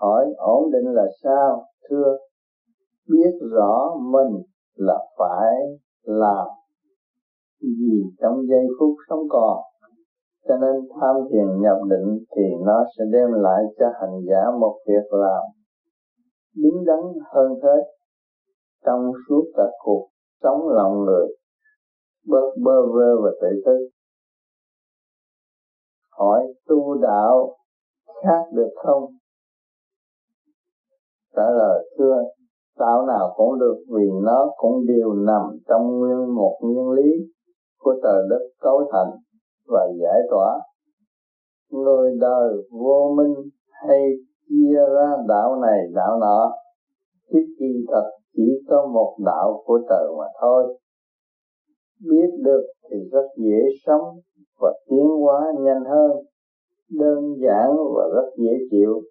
Hỏi, 0.00 0.24
ổn 0.36 0.70
định 0.72 0.94
là 0.94 1.06
sao? 1.22 1.64
Thưa, 1.88 2.16
biết 3.08 3.32
rõ 3.52 3.96
mình 4.12 4.42
là 4.74 4.98
phải 5.18 5.54
làm 6.02 6.46
gì 7.60 8.02
trong 8.20 8.36
giây 8.48 8.66
phút 8.78 8.94
sống 9.08 9.26
còn. 9.30 9.58
Cho 10.48 10.56
nên 10.56 10.88
tham 11.00 11.16
thiền 11.30 11.60
nhập 11.62 11.76
định 11.90 12.24
thì 12.36 12.42
nó 12.66 12.84
sẽ 12.98 13.04
đem 13.12 13.28
lại 13.32 13.62
cho 13.78 13.86
hành 14.00 14.20
giả 14.28 14.42
một 14.60 14.78
việc 14.86 15.12
làm 15.12 15.42
đứng 16.54 16.84
đắn 16.86 17.00
hơn 17.34 17.52
thế 17.62 17.82
trong 18.86 19.12
suốt 19.28 19.44
cả 19.56 19.64
cuộc 19.84 20.08
sống 20.42 20.68
lòng 20.68 21.04
người 21.04 21.26
bớt 22.26 22.50
bơ 22.64 22.82
vơ 22.94 23.22
và 23.22 23.30
tự 23.40 23.62
tư. 23.66 23.88
Hỏi 26.10 26.54
tu 26.68 26.94
đạo 26.94 27.56
khác 28.22 28.44
được 28.52 28.70
không? 28.76 29.04
Trả 31.36 31.50
lời, 31.50 31.90
thưa 31.98 32.22
tạo 32.78 33.06
nào 33.06 33.34
cũng 33.36 33.58
được 33.58 33.76
vì 33.88 34.04
nó 34.22 34.50
cũng 34.56 34.86
đều 34.86 35.12
nằm 35.12 35.42
trong 35.68 35.98
nguyên 35.98 36.34
một 36.34 36.58
nguyên 36.60 36.90
lý 36.90 37.10
của 37.78 37.94
trời 38.02 38.22
đất 38.30 38.48
cấu 38.60 38.90
thành 38.92 39.10
và 39.66 39.86
giải 40.00 40.20
tỏa. 40.30 40.60
Người 41.70 42.16
đời 42.20 42.52
vô 42.70 43.14
minh 43.16 43.34
hay 43.70 44.00
chia 44.48 44.80
ra 44.94 45.16
đạo 45.28 45.56
này 45.56 45.80
đạo 45.94 46.18
nọ 46.20 46.52
chứ 47.32 47.38
kỳ 47.58 47.86
thật 47.88 48.10
chỉ 48.36 48.48
có 48.68 48.86
một 48.92 49.16
đạo 49.26 49.62
của 49.66 49.80
trời 49.88 50.08
mà 50.18 50.24
thôi 50.40 50.78
biết 52.00 52.30
được 52.42 52.62
thì 52.90 52.96
rất 53.12 53.26
dễ 53.36 53.58
sống 53.86 54.20
và 54.60 54.72
tiến 54.88 55.06
hóa 55.20 55.52
nhanh 55.60 55.84
hơn. 55.84 56.10
Đơn 56.90 57.34
giản 57.42 57.76
và 57.96 58.02
rất 58.14 58.30
dễ 58.36 58.52
chịu. 58.70 59.02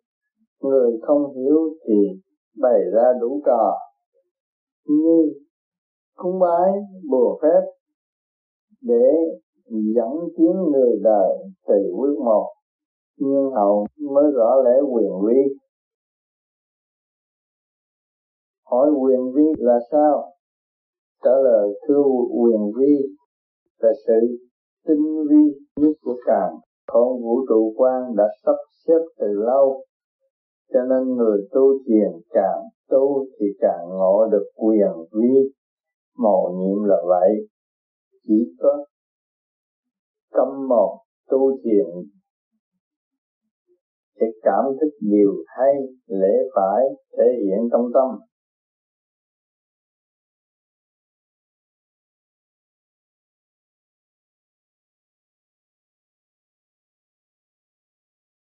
Người 0.62 1.00
không 1.02 1.36
hiểu 1.36 1.70
thì 1.88 2.20
bày 2.62 2.80
ra 2.94 3.14
đủ 3.22 3.42
trò. 3.46 3.74
Như 4.86 5.34
cúng 6.16 6.40
bái, 6.40 6.72
bùa 7.10 7.40
phép, 7.42 7.62
để 8.82 9.12
dẫn 9.70 10.14
tiến 10.38 10.54
người 10.72 11.00
đời 11.04 11.38
từ 11.68 11.96
bước 11.98 12.16
một, 12.26 12.48
nhưng 13.18 13.52
hậu 13.52 13.86
mới 14.14 14.32
rõ 14.32 14.56
lẽ 14.66 14.82
quyền 14.92 15.12
vi 15.28 15.56
hỏi 18.72 18.90
quyền 19.00 19.34
vi 19.36 19.44
là 19.58 19.80
sao? 19.92 20.34
Trả 21.24 21.32
lời 21.44 21.68
thưa 21.88 22.04
quyền 22.38 22.72
vi 22.78 22.96
là 23.80 23.90
sự 24.08 24.20
tinh 24.88 25.28
vi 25.30 25.60
nhất 25.76 25.94
của 26.02 26.18
càng 26.26 26.54
con 26.88 27.22
vũ 27.22 27.46
trụ 27.50 27.74
quan 27.78 28.16
đã 28.16 28.24
sắp 28.46 28.56
xếp 28.88 29.02
từ 29.20 29.28
lâu, 29.28 29.84
cho 30.74 30.80
nên 30.90 31.16
người 31.16 31.48
tu 31.52 31.80
thiền 31.88 32.12
càng 32.30 32.62
tu 32.90 33.26
thì 33.40 33.46
càng 33.60 33.90
ngộ 33.90 34.28
được 34.32 34.46
quyền 34.56 34.94
vi. 35.12 35.52
Màu 36.18 36.54
nhiệm 36.58 36.84
là 36.84 36.98
vậy. 37.08 37.48
Chỉ 38.28 38.56
có 38.60 38.86
câm 40.32 40.68
một 40.68 40.98
tu 41.30 41.58
thiền 41.64 41.86
sẽ 44.20 44.26
cảm 44.44 44.64
thức 44.82 44.90
điều 45.00 45.32
hay 45.48 45.74
lễ 46.08 46.34
phải 46.56 46.84
thể 47.18 47.24
hiện 47.44 47.70
trong 47.72 47.86
tâm. 47.94 48.29